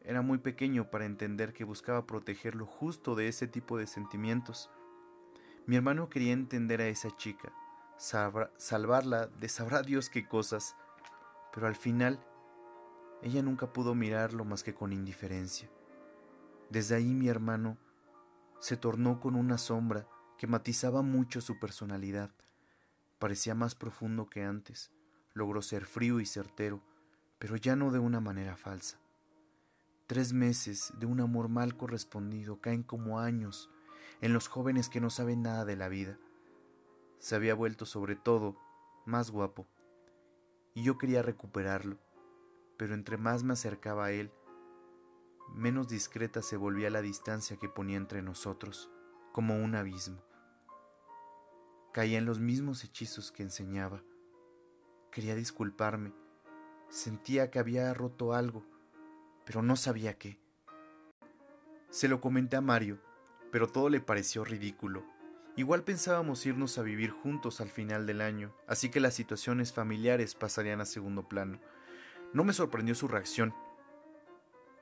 Era 0.00 0.22
muy 0.22 0.38
pequeño 0.38 0.88
para 0.90 1.04
entender 1.04 1.52
que 1.52 1.64
buscaba 1.64 2.06
protegerlo 2.06 2.64
justo 2.64 3.14
de 3.14 3.28
ese 3.28 3.46
tipo 3.46 3.76
de 3.76 3.86
sentimientos. 3.86 4.70
Mi 5.66 5.76
hermano 5.76 6.08
quería 6.08 6.32
entender 6.32 6.80
a 6.80 6.88
esa 6.88 7.14
chica, 7.14 7.52
salvarla 7.98 9.26
de 9.26 9.50
sabrá 9.50 9.82
Dios 9.82 10.08
qué 10.08 10.26
cosas, 10.26 10.74
pero 11.52 11.66
al 11.66 11.76
final 11.76 12.24
ella 13.24 13.42
nunca 13.42 13.72
pudo 13.72 13.94
mirarlo 13.94 14.44
más 14.44 14.62
que 14.62 14.74
con 14.74 14.92
indiferencia. 14.92 15.70
Desde 16.68 16.94
ahí 16.94 17.14
mi 17.14 17.28
hermano 17.28 17.78
se 18.60 18.76
tornó 18.76 19.18
con 19.18 19.34
una 19.34 19.56
sombra 19.56 20.06
que 20.36 20.46
matizaba 20.46 21.00
mucho 21.00 21.40
su 21.40 21.58
personalidad. 21.58 22.30
Parecía 23.18 23.54
más 23.54 23.74
profundo 23.74 24.28
que 24.28 24.44
antes, 24.44 24.92
logró 25.32 25.62
ser 25.62 25.86
frío 25.86 26.20
y 26.20 26.26
certero, 26.26 26.82
pero 27.38 27.56
ya 27.56 27.76
no 27.76 27.90
de 27.90 27.98
una 27.98 28.20
manera 28.20 28.58
falsa. 28.58 29.00
Tres 30.06 30.34
meses 30.34 30.92
de 30.98 31.06
un 31.06 31.22
amor 31.22 31.48
mal 31.48 31.78
correspondido 31.78 32.60
caen 32.60 32.82
como 32.82 33.20
años 33.20 33.70
en 34.20 34.34
los 34.34 34.48
jóvenes 34.48 34.90
que 34.90 35.00
no 35.00 35.08
saben 35.08 35.40
nada 35.40 35.64
de 35.64 35.76
la 35.76 35.88
vida. 35.88 36.18
Se 37.20 37.36
había 37.36 37.54
vuelto 37.54 37.86
sobre 37.86 38.16
todo 38.16 38.58
más 39.06 39.30
guapo, 39.30 39.66
y 40.74 40.82
yo 40.82 40.98
quería 40.98 41.22
recuperarlo, 41.22 41.98
pero 42.76 42.94
entre 42.94 43.16
más 43.16 43.42
me 43.44 43.52
acercaba 43.52 44.06
a 44.06 44.12
él, 44.12 44.32
menos 45.54 45.88
discreta 45.88 46.42
se 46.42 46.56
volvía 46.56 46.90
la 46.90 47.02
distancia 47.02 47.56
que 47.56 47.68
ponía 47.68 47.96
entre 47.96 48.22
nosotros, 48.22 48.90
como 49.32 49.56
un 49.56 49.74
abismo. 49.74 50.22
Caía 51.92 52.18
en 52.18 52.26
los 52.26 52.40
mismos 52.40 52.82
hechizos 52.82 53.30
que 53.30 53.42
enseñaba. 53.42 54.02
Quería 55.12 55.34
disculparme, 55.34 56.12
sentía 56.88 57.50
que 57.50 57.58
había 57.58 57.94
roto 57.94 58.32
algo, 58.32 58.64
pero 59.44 59.62
no 59.62 59.76
sabía 59.76 60.18
qué. 60.18 60.40
Se 61.90 62.08
lo 62.08 62.20
comenté 62.20 62.56
a 62.56 62.60
Mario, 62.60 63.00
pero 63.52 63.68
todo 63.68 63.88
le 63.88 64.00
pareció 64.00 64.44
ridículo. 64.44 65.04
Igual 65.56 65.84
pensábamos 65.84 66.44
irnos 66.46 66.78
a 66.78 66.82
vivir 66.82 67.10
juntos 67.10 67.60
al 67.60 67.68
final 67.70 68.06
del 68.06 68.20
año, 68.20 68.52
así 68.66 68.90
que 68.90 68.98
las 68.98 69.14
situaciones 69.14 69.72
familiares 69.72 70.34
pasarían 70.34 70.80
a 70.80 70.84
segundo 70.84 71.28
plano. 71.28 71.60
No 72.34 72.42
me 72.42 72.52
sorprendió 72.52 72.96
su 72.96 73.06
reacción. 73.06 73.54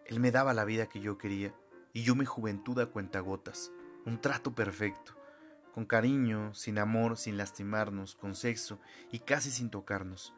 Él 0.06 0.20
me 0.20 0.30
daba 0.30 0.54
la 0.54 0.64
vida 0.64 0.86
que 0.86 1.00
yo 1.00 1.18
quería, 1.18 1.54
y 1.92 2.02
yo 2.02 2.14
mi 2.14 2.24
juventud 2.24 2.78
a 2.80 2.86
cuentagotas, 2.86 3.70
un 4.06 4.18
trato 4.18 4.54
perfecto, 4.54 5.14
con 5.74 5.84
cariño, 5.84 6.54
sin 6.54 6.78
amor, 6.78 7.18
sin 7.18 7.36
lastimarnos, 7.36 8.14
con 8.14 8.34
sexo 8.34 8.80
y 9.10 9.18
casi 9.18 9.50
sin 9.50 9.68
tocarnos. 9.68 10.32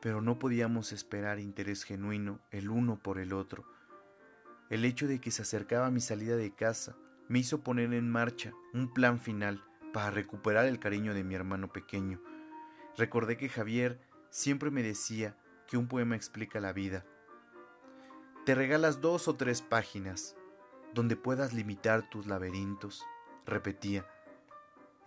Pero 0.00 0.22
no 0.22 0.38
podíamos 0.38 0.92
esperar 0.92 1.40
interés 1.40 1.84
genuino 1.84 2.40
el 2.50 2.70
uno 2.70 2.98
por 2.98 3.18
el 3.18 3.34
otro. 3.34 3.66
El 4.70 4.86
hecho 4.86 5.06
de 5.06 5.20
que 5.20 5.30
se 5.30 5.42
acercaba 5.42 5.90
mi 5.90 6.00
salida 6.00 6.36
de 6.36 6.54
casa 6.54 6.96
me 7.28 7.38
hizo 7.38 7.60
poner 7.60 7.92
en 7.92 8.08
marcha 8.08 8.54
un 8.72 8.94
plan 8.94 9.20
final 9.20 9.62
para 9.92 10.10
recuperar 10.10 10.64
el 10.64 10.78
cariño 10.78 11.12
de 11.12 11.22
mi 11.22 11.34
hermano 11.34 11.70
pequeño. 11.70 12.18
Recordé 12.96 13.36
que 13.36 13.50
Javier 13.50 14.00
siempre 14.30 14.70
me 14.70 14.82
decía 14.82 15.36
que 15.70 15.76
un 15.76 15.86
poema 15.86 16.16
explica 16.16 16.60
la 16.60 16.72
vida. 16.72 17.06
Te 18.44 18.54
regalas 18.56 19.00
dos 19.00 19.28
o 19.28 19.36
tres 19.36 19.62
páginas 19.62 20.36
donde 20.92 21.14
puedas 21.14 21.52
limitar 21.52 22.10
tus 22.10 22.26
laberintos, 22.26 23.06
repetía. 23.46 24.04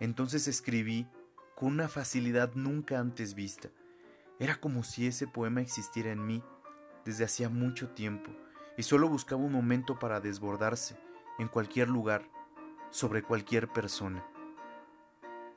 Entonces 0.00 0.48
escribí 0.48 1.06
con 1.54 1.72
una 1.72 1.88
facilidad 1.88 2.54
nunca 2.54 2.98
antes 2.98 3.34
vista. 3.34 3.68
Era 4.40 4.56
como 4.56 4.82
si 4.82 5.06
ese 5.06 5.26
poema 5.26 5.60
existiera 5.60 6.10
en 6.10 6.26
mí 6.26 6.42
desde 7.04 7.24
hacía 7.24 7.50
mucho 7.50 7.90
tiempo 7.90 8.30
y 8.78 8.82
solo 8.84 9.08
buscaba 9.08 9.42
un 9.42 9.52
momento 9.52 9.98
para 9.98 10.20
desbordarse 10.20 10.96
en 11.38 11.48
cualquier 11.48 11.88
lugar, 11.88 12.26
sobre 12.90 13.22
cualquier 13.22 13.68
persona. 13.68 14.24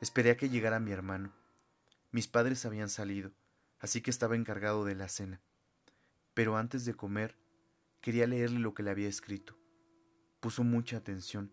Esperé 0.00 0.32
a 0.32 0.36
que 0.36 0.50
llegara 0.50 0.80
mi 0.80 0.92
hermano. 0.92 1.32
Mis 2.10 2.28
padres 2.28 2.66
habían 2.66 2.88
salido, 2.88 3.30
así 3.80 4.00
que 4.00 4.10
estaba 4.10 4.36
encargado 4.36 4.84
de 4.84 4.94
la 4.94 5.08
cena. 5.08 5.40
Pero 6.34 6.56
antes 6.56 6.84
de 6.84 6.94
comer, 6.94 7.36
quería 8.00 8.26
leerle 8.26 8.60
lo 8.60 8.74
que 8.74 8.82
le 8.82 8.90
había 8.90 9.08
escrito. 9.08 9.56
Puso 10.40 10.64
mucha 10.64 10.96
atención. 10.96 11.52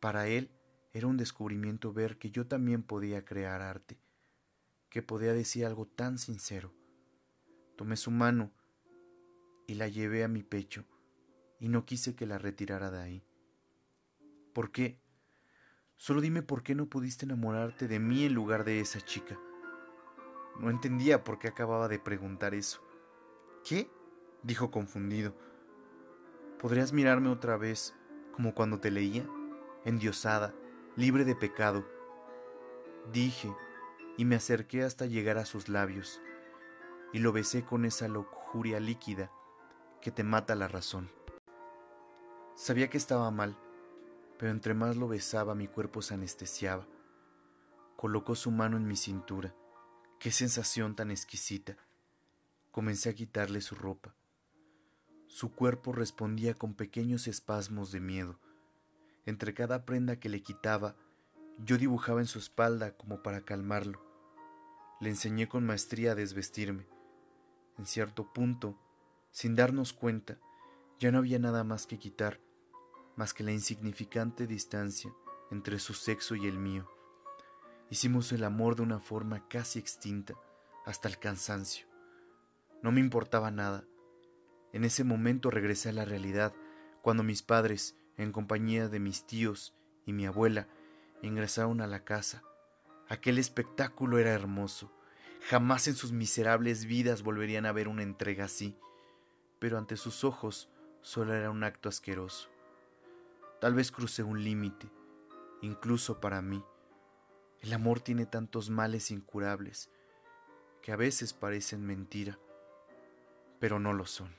Para 0.00 0.28
él 0.28 0.50
era 0.92 1.06
un 1.06 1.16
descubrimiento 1.16 1.92
ver 1.92 2.18
que 2.18 2.30
yo 2.30 2.46
también 2.46 2.82
podía 2.82 3.24
crear 3.24 3.62
arte, 3.62 3.98
que 4.88 5.02
podía 5.02 5.32
decir 5.32 5.64
algo 5.64 5.86
tan 5.86 6.18
sincero. 6.18 6.72
Tomé 7.76 7.96
su 7.96 8.10
mano 8.10 8.52
y 9.66 9.74
la 9.74 9.88
llevé 9.88 10.22
a 10.24 10.28
mi 10.28 10.42
pecho 10.42 10.84
y 11.58 11.68
no 11.68 11.84
quise 11.86 12.14
que 12.14 12.26
la 12.26 12.38
retirara 12.38 12.90
de 12.90 13.00
ahí. 13.00 13.24
¿Por 14.52 14.70
qué? 14.70 15.00
Solo 15.96 16.20
dime 16.20 16.42
por 16.42 16.62
qué 16.62 16.74
no 16.74 16.86
pudiste 16.86 17.24
enamorarte 17.24 17.88
de 17.88 17.98
mí 17.98 18.24
en 18.24 18.34
lugar 18.34 18.64
de 18.64 18.80
esa 18.80 19.00
chica. 19.00 19.38
No 20.58 20.70
entendía 20.70 21.24
por 21.24 21.38
qué 21.38 21.48
acababa 21.48 21.88
de 21.88 21.98
preguntar 21.98 22.54
eso. 22.54 22.82
¿Qué? 23.64 23.90
dijo 24.42 24.70
confundido. 24.70 25.34
¿Podrías 26.58 26.92
mirarme 26.92 27.28
otra 27.28 27.56
vez, 27.56 27.94
como 28.32 28.54
cuando 28.54 28.78
te 28.78 28.90
leía? 28.90 29.26
Endiosada, 29.84 30.54
libre 30.96 31.24
de 31.24 31.34
pecado. 31.34 31.84
Dije, 33.12 33.52
y 34.16 34.24
me 34.24 34.36
acerqué 34.36 34.84
hasta 34.84 35.06
llegar 35.06 35.38
a 35.38 35.44
sus 35.44 35.68
labios, 35.68 36.20
y 37.12 37.18
lo 37.18 37.32
besé 37.32 37.64
con 37.64 37.84
esa 37.84 38.08
lujuria 38.08 38.78
líquida 38.78 39.30
que 40.00 40.10
te 40.10 40.24
mata 40.24 40.54
la 40.54 40.68
razón. 40.68 41.10
Sabía 42.54 42.90
que 42.90 42.98
estaba 42.98 43.30
mal, 43.30 43.56
pero 44.38 44.50
entre 44.50 44.74
más 44.74 44.96
lo 44.96 45.08
besaba 45.08 45.54
mi 45.54 45.68
cuerpo 45.68 46.02
se 46.02 46.14
anestesiaba. 46.14 46.86
Colocó 47.96 48.34
su 48.34 48.50
mano 48.50 48.76
en 48.76 48.86
mi 48.86 48.96
cintura. 48.96 49.54
Qué 50.22 50.30
sensación 50.30 50.94
tan 50.94 51.10
exquisita. 51.10 51.76
Comencé 52.70 53.10
a 53.10 53.12
quitarle 53.12 53.60
su 53.60 53.74
ropa. 53.74 54.14
Su 55.26 55.50
cuerpo 55.50 55.92
respondía 55.92 56.54
con 56.54 56.74
pequeños 56.74 57.26
espasmos 57.26 57.90
de 57.90 57.98
miedo. 57.98 58.38
Entre 59.26 59.52
cada 59.52 59.84
prenda 59.84 60.20
que 60.20 60.28
le 60.28 60.40
quitaba, 60.40 60.94
yo 61.58 61.76
dibujaba 61.76 62.20
en 62.20 62.28
su 62.28 62.38
espalda 62.38 62.96
como 62.96 63.20
para 63.24 63.44
calmarlo. 63.44 64.00
Le 65.00 65.10
enseñé 65.10 65.48
con 65.48 65.66
maestría 65.66 66.12
a 66.12 66.14
desvestirme. 66.14 66.86
En 67.76 67.86
cierto 67.86 68.32
punto, 68.32 68.78
sin 69.32 69.56
darnos 69.56 69.92
cuenta, 69.92 70.38
ya 71.00 71.10
no 71.10 71.18
había 71.18 71.40
nada 71.40 71.64
más 71.64 71.88
que 71.88 71.98
quitar, 71.98 72.38
más 73.16 73.34
que 73.34 73.42
la 73.42 73.50
insignificante 73.50 74.46
distancia 74.46 75.12
entre 75.50 75.80
su 75.80 75.94
sexo 75.94 76.36
y 76.36 76.46
el 76.46 76.60
mío. 76.60 76.88
Hicimos 77.92 78.32
el 78.32 78.42
amor 78.44 78.74
de 78.74 78.80
una 78.80 79.00
forma 79.00 79.46
casi 79.48 79.78
extinta, 79.78 80.32
hasta 80.86 81.08
el 81.08 81.18
cansancio. 81.18 81.86
No 82.80 82.90
me 82.90 83.00
importaba 83.00 83.50
nada. 83.50 83.84
En 84.72 84.86
ese 84.86 85.04
momento 85.04 85.50
regresé 85.50 85.90
a 85.90 85.92
la 85.92 86.06
realidad, 86.06 86.54
cuando 87.02 87.22
mis 87.22 87.42
padres, 87.42 87.94
en 88.16 88.32
compañía 88.32 88.88
de 88.88 88.98
mis 88.98 89.26
tíos 89.26 89.74
y 90.06 90.14
mi 90.14 90.24
abuela, 90.24 90.68
ingresaron 91.20 91.82
a 91.82 91.86
la 91.86 92.02
casa. 92.02 92.42
Aquel 93.10 93.36
espectáculo 93.36 94.18
era 94.18 94.30
hermoso. 94.30 94.90
Jamás 95.50 95.86
en 95.86 95.94
sus 95.94 96.12
miserables 96.12 96.86
vidas 96.86 97.22
volverían 97.22 97.66
a 97.66 97.72
ver 97.72 97.88
una 97.88 98.04
entrega 98.04 98.46
así. 98.46 98.74
Pero 99.58 99.76
ante 99.76 99.98
sus 99.98 100.24
ojos 100.24 100.70
solo 101.02 101.34
era 101.34 101.50
un 101.50 101.62
acto 101.62 101.90
asqueroso. 101.90 102.48
Tal 103.60 103.74
vez 103.74 103.92
crucé 103.92 104.22
un 104.22 104.42
límite, 104.42 104.88
incluso 105.60 106.22
para 106.22 106.40
mí. 106.40 106.64
El 107.62 107.72
amor 107.72 108.00
tiene 108.00 108.26
tantos 108.26 108.70
males 108.70 109.12
incurables 109.12 109.88
que 110.82 110.90
a 110.90 110.96
veces 110.96 111.32
parecen 111.32 111.86
mentira, 111.86 112.38
pero 113.60 113.78
no 113.78 113.92
lo 113.92 114.04
son. 114.04 114.34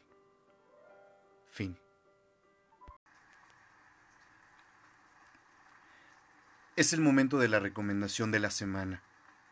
Fin. 1.49 1.79
Es 6.75 6.91
el 6.91 6.99
momento 6.99 7.39
de 7.39 7.47
la 7.47 7.59
recomendación 7.59 8.31
de 8.31 8.39
la 8.39 8.49
semana. 8.49 9.01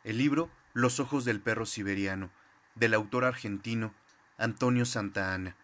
El 0.03 0.17
libro 0.17 0.49
Los 0.73 0.99
ojos 0.99 1.23
del 1.23 1.39
perro 1.39 1.65
siberiano, 1.65 2.29
del 2.75 2.93
autor 2.93 3.23
argentino 3.23 3.93
Antonio 4.38 4.86
Santa 4.86 5.34
Ana. 5.34 5.55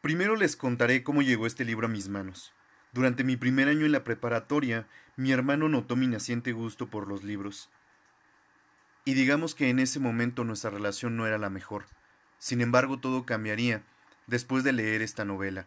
Primero 0.00 0.34
les 0.34 0.56
contaré 0.56 1.04
cómo 1.04 1.22
llegó 1.22 1.46
este 1.46 1.64
libro 1.64 1.86
a 1.86 1.90
mis 1.90 2.08
manos. 2.08 2.52
Durante 2.96 3.24
mi 3.24 3.36
primer 3.36 3.68
año 3.68 3.84
en 3.84 3.92
la 3.92 4.04
preparatoria, 4.04 4.86
mi 5.16 5.30
hermano 5.30 5.68
notó 5.68 5.96
mi 5.96 6.06
naciente 6.06 6.52
gusto 6.52 6.86
por 6.86 7.06
los 7.06 7.24
libros. 7.24 7.68
Y 9.04 9.12
digamos 9.12 9.54
que 9.54 9.68
en 9.68 9.80
ese 9.80 10.00
momento 10.00 10.44
nuestra 10.44 10.70
relación 10.70 11.14
no 11.14 11.26
era 11.26 11.36
la 11.36 11.50
mejor. 11.50 11.84
Sin 12.38 12.62
embargo, 12.62 12.98
todo 12.98 13.26
cambiaría 13.26 13.82
después 14.26 14.64
de 14.64 14.72
leer 14.72 15.02
esta 15.02 15.26
novela. 15.26 15.66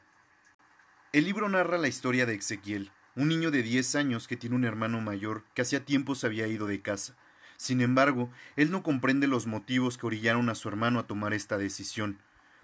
El 1.14 1.26
libro 1.26 1.48
narra 1.50 1.78
la 1.78 1.88
historia 1.88 2.26
de 2.26 2.34
Ezequiel, 2.34 2.90
un 3.16 3.28
niño 3.28 3.52
de 3.52 3.62
10 3.62 3.94
años 3.94 4.28
que 4.28 4.36
tiene 4.36 4.56
un 4.56 4.66
hermano 4.66 5.00
mayor 5.00 5.44
que 5.54 5.62
hacía 5.62 5.86
tiempo 5.86 6.16
se 6.16 6.26
había 6.26 6.48
ido 6.48 6.66
de 6.66 6.82
casa. 6.82 7.16
Sin 7.58 7.82
embargo, 7.82 8.32
él 8.56 8.72
no 8.72 8.82
comprende 8.82 9.28
los 9.28 9.46
motivos 9.46 10.00
que 10.00 10.08
orillaron 10.08 10.50
a 10.50 10.56
su 10.56 10.68
hermano 10.68 10.98
a 10.98 11.06
tomar 11.06 11.36
esta 11.36 11.60
decisión, 11.60 12.18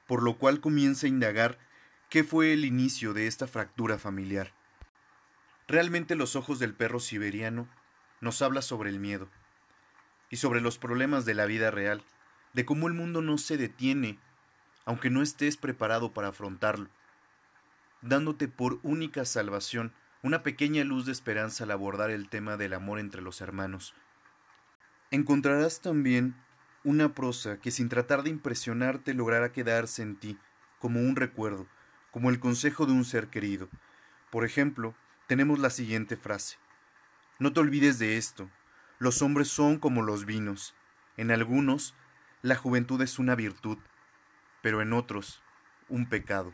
por 0.08 0.24
lo 0.24 0.40
cual 0.40 0.60
comienza 0.60 1.06
a 1.06 1.10
indagar 1.10 1.60
qué 2.10 2.24
fue 2.24 2.54
el 2.54 2.66
inicio 2.66 3.14
de 3.14 3.28
esta 3.28 3.48
fractura 3.48 3.98
familiar. 3.98 4.52
Realmente 5.68 6.16
los 6.16 6.36
ojos 6.36 6.60
del 6.60 6.74
perro 6.74 7.00
siberiano 7.00 7.68
nos 8.22 8.42
habla 8.42 8.62
sobre 8.62 8.90
el 8.90 9.00
miedo 9.00 9.30
y 10.30 10.38
sobre 10.38 10.62
los 10.62 10.78
problemas 10.78 11.26
de 11.26 11.34
la 11.34 11.46
vida 11.46 11.72
real, 11.72 12.04
de 12.54 12.66
cómo 12.66 12.88
el 12.88 12.94
mundo 12.94 13.22
no 13.22 13.38
se 13.38 13.58
detiene 13.58 14.20
aunque 14.86 15.10
no 15.10 15.22
estés 15.22 15.58
preparado 15.58 16.14
para 16.14 16.28
afrontarlo, 16.30 16.90
dándote 18.02 18.48
por 18.48 18.80
única 18.84 19.26
salvación 19.26 19.94
una 20.22 20.44
pequeña 20.44 20.84
luz 20.84 21.06
de 21.06 21.12
esperanza 21.12 21.64
al 21.64 21.72
abordar 21.72 22.12
el 22.12 22.30
tema 22.30 22.56
del 22.56 22.74
amor 22.74 23.00
entre 23.00 23.22
los 23.22 23.42
hermanos. 23.42 23.94
Encontrarás 25.12 25.82
también 25.82 26.36
una 26.84 27.14
prosa 27.14 27.58
que 27.60 27.72
sin 27.72 27.90
tratar 27.90 28.24
de 28.24 28.30
impresionarte 28.30 29.14
logrará 29.14 29.52
quedarse 29.52 30.04
en 30.04 30.16
ti 30.16 30.38
como 30.80 31.00
un 31.00 31.16
recuerdo, 31.16 31.68
como 32.16 32.30
el 32.30 32.40
consejo 32.40 32.86
de 32.86 32.94
un 32.94 33.04
ser 33.04 33.28
querido. 33.28 33.68
Por 34.32 34.46
ejemplo, 34.46 34.96
tenemos 35.28 35.60
la 35.60 35.70
siguiente 35.70 36.16
frase. 36.16 36.56
No 37.40 37.52
te 37.52 37.60
olvides 37.60 38.00
de 38.00 38.16
esto. 38.16 38.50
Los 39.00 39.22
hombres 39.22 39.50
son 39.50 39.80
como 39.80 40.02
los 40.02 40.26
vinos. 40.26 40.76
En 41.18 41.30
algunos, 41.30 41.94
la 42.42 42.56
juventud 42.56 43.02
es 43.02 43.20
una 43.20 43.36
virtud, 43.36 43.80
pero 44.62 44.82
en 44.82 44.94
otros, 44.94 45.42
un 45.90 46.08
pecado. 46.08 46.54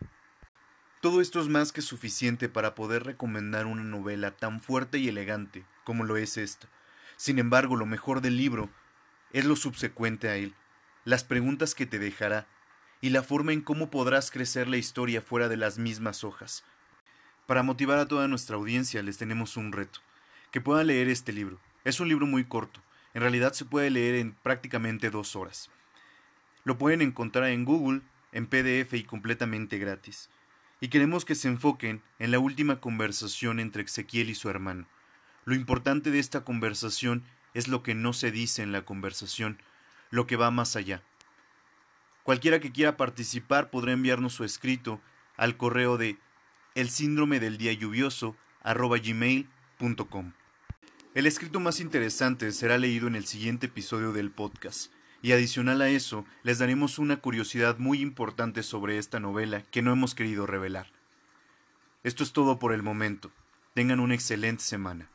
Todo 1.00 1.22
esto 1.22 1.40
es 1.40 1.48
más 1.48 1.72
que 1.72 1.84
suficiente 1.84 2.50
para 2.50 2.74
poder 2.74 3.04
recomendar 3.04 3.68
una 3.68 3.84
novela 3.84 4.32
tan 4.32 4.62
fuerte 4.62 4.98
y 4.98 5.10
elegante 5.10 5.64
como 5.84 6.06
lo 6.06 6.18
es 6.18 6.38
esta. 6.38 6.70
Sin 7.18 7.38
embargo, 7.38 7.76
lo 7.76 7.86
mejor 7.86 8.22
del 8.22 8.36
libro 8.36 8.72
es 9.32 9.46
lo 9.46 9.56
subsecuente 9.56 10.28
a 10.28 10.38
él, 10.38 10.56
las 11.06 11.24
preguntas 11.24 11.76
que 11.76 11.86
te 11.86 12.00
dejará 12.00 12.48
y 13.02 13.10
la 13.10 13.24
forma 13.24 13.52
en 13.52 13.62
cómo 13.62 13.90
podrás 13.90 14.32
crecer 14.32 14.68
la 14.68 14.78
historia 14.78 15.22
fuera 15.22 15.50
de 15.50 15.58
las 15.58 15.80
mismas 15.80 16.24
hojas. 16.24 16.64
Para 17.48 17.64
motivar 17.64 17.98
a 17.98 18.08
toda 18.08 18.28
nuestra 18.28 18.56
audiencia 18.56 19.02
les 19.02 19.18
tenemos 19.18 19.58
un 19.58 19.72
reto, 19.72 20.00
que 20.52 20.62
puedan 20.62 20.88
leer 20.88 21.10
este 21.10 21.34
libro. 21.34 21.60
Es 21.84 22.00
un 22.00 22.08
libro 22.08 22.28
muy 22.28 22.46
corto, 22.46 22.82
en 23.14 23.22
realidad 23.22 23.54
se 23.54 23.66
puede 23.66 23.90
leer 23.90 24.16
en 24.16 24.34
prácticamente 24.34 25.10
dos 25.10 25.36
horas. 25.36 25.70
Lo 26.64 26.78
pueden 26.78 27.02
encontrar 27.02 27.50
en 27.50 27.66
Google, 27.66 28.02
en 28.32 28.46
PDF 28.46 28.94
y 28.94 29.04
completamente 29.04 29.80
gratis. 29.80 30.30
Y 30.80 30.88
queremos 30.88 31.26
que 31.26 31.36
se 31.36 31.48
enfoquen 31.48 32.02
en 32.20 32.32
la 32.32 32.40
última 32.40 32.80
conversación 32.80 33.60
entre 33.60 33.84
Ezequiel 33.84 34.30
y 34.30 34.36
su 34.36 34.50
hermano. 34.50 34.88
Lo 35.46 35.56
importante 35.56 36.12
de 36.12 36.20
esta 36.20 36.44
conversación 36.44 37.24
es 37.54 37.68
lo 37.68 37.84
que 37.84 37.96
no 37.96 38.14
se 38.14 38.32
dice 38.32 38.62
en 38.62 38.72
la 38.72 38.84
conversación, 38.84 39.62
lo 40.10 40.28
que 40.28 40.36
va 40.36 40.52
más 40.52 40.76
allá. 40.76 41.04
Cualquiera 42.24 42.60
que 42.60 42.72
quiera 42.72 42.98
participar 42.98 43.70
podrá 43.70 43.94
enviarnos 43.94 44.34
su 44.34 44.44
escrito 44.44 45.02
al 45.38 45.58
correo 45.58 45.98
de 45.98 46.18
el 46.76 46.90
síndrome 46.90 47.40
del 47.40 47.58
día 47.58 47.74
lluvioso 47.74 48.36
gmail.com. 48.64 50.34
El 51.14 51.26
escrito 51.26 51.60
más 51.60 51.80
interesante 51.80 52.52
será 52.52 52.78
leído 52.78 53.08
en 53.08 53.16
el 53.16 53.26
siguiente 53.26 53.66
episodio 53.66 54.14
del 54.14 54.32
podcast, 54.32 54.94
y 55.22 55.34
adicional 55.34 55.82
a 55.82 55.90
eso, 55.90 56.26
les 56.44 56.60
daremos 56.60 57.00
una 57.00 57.18
curiosidad 57.18 57.78
muy 57.78 58.02
importante 58.02 58.64
sobre 58.64 58.98
esta 58.98 59.20
novela 59.20 59.64
que 59.64 59.82
no 59.82 59.92
hemos 59.92 60.16
querido 60.16 60.48
revelar. 60.48 60.88
Esto 62.04 62.24
es 62.24 62.32
todo 62.32 62.60
por 62.60 62.74
el 62.74 62.82
momento. 62.82 63.32
Tengan 63.74 64.00
una 64.00 64.16
excelente 64.16 64.64
semana. 64.64 65.10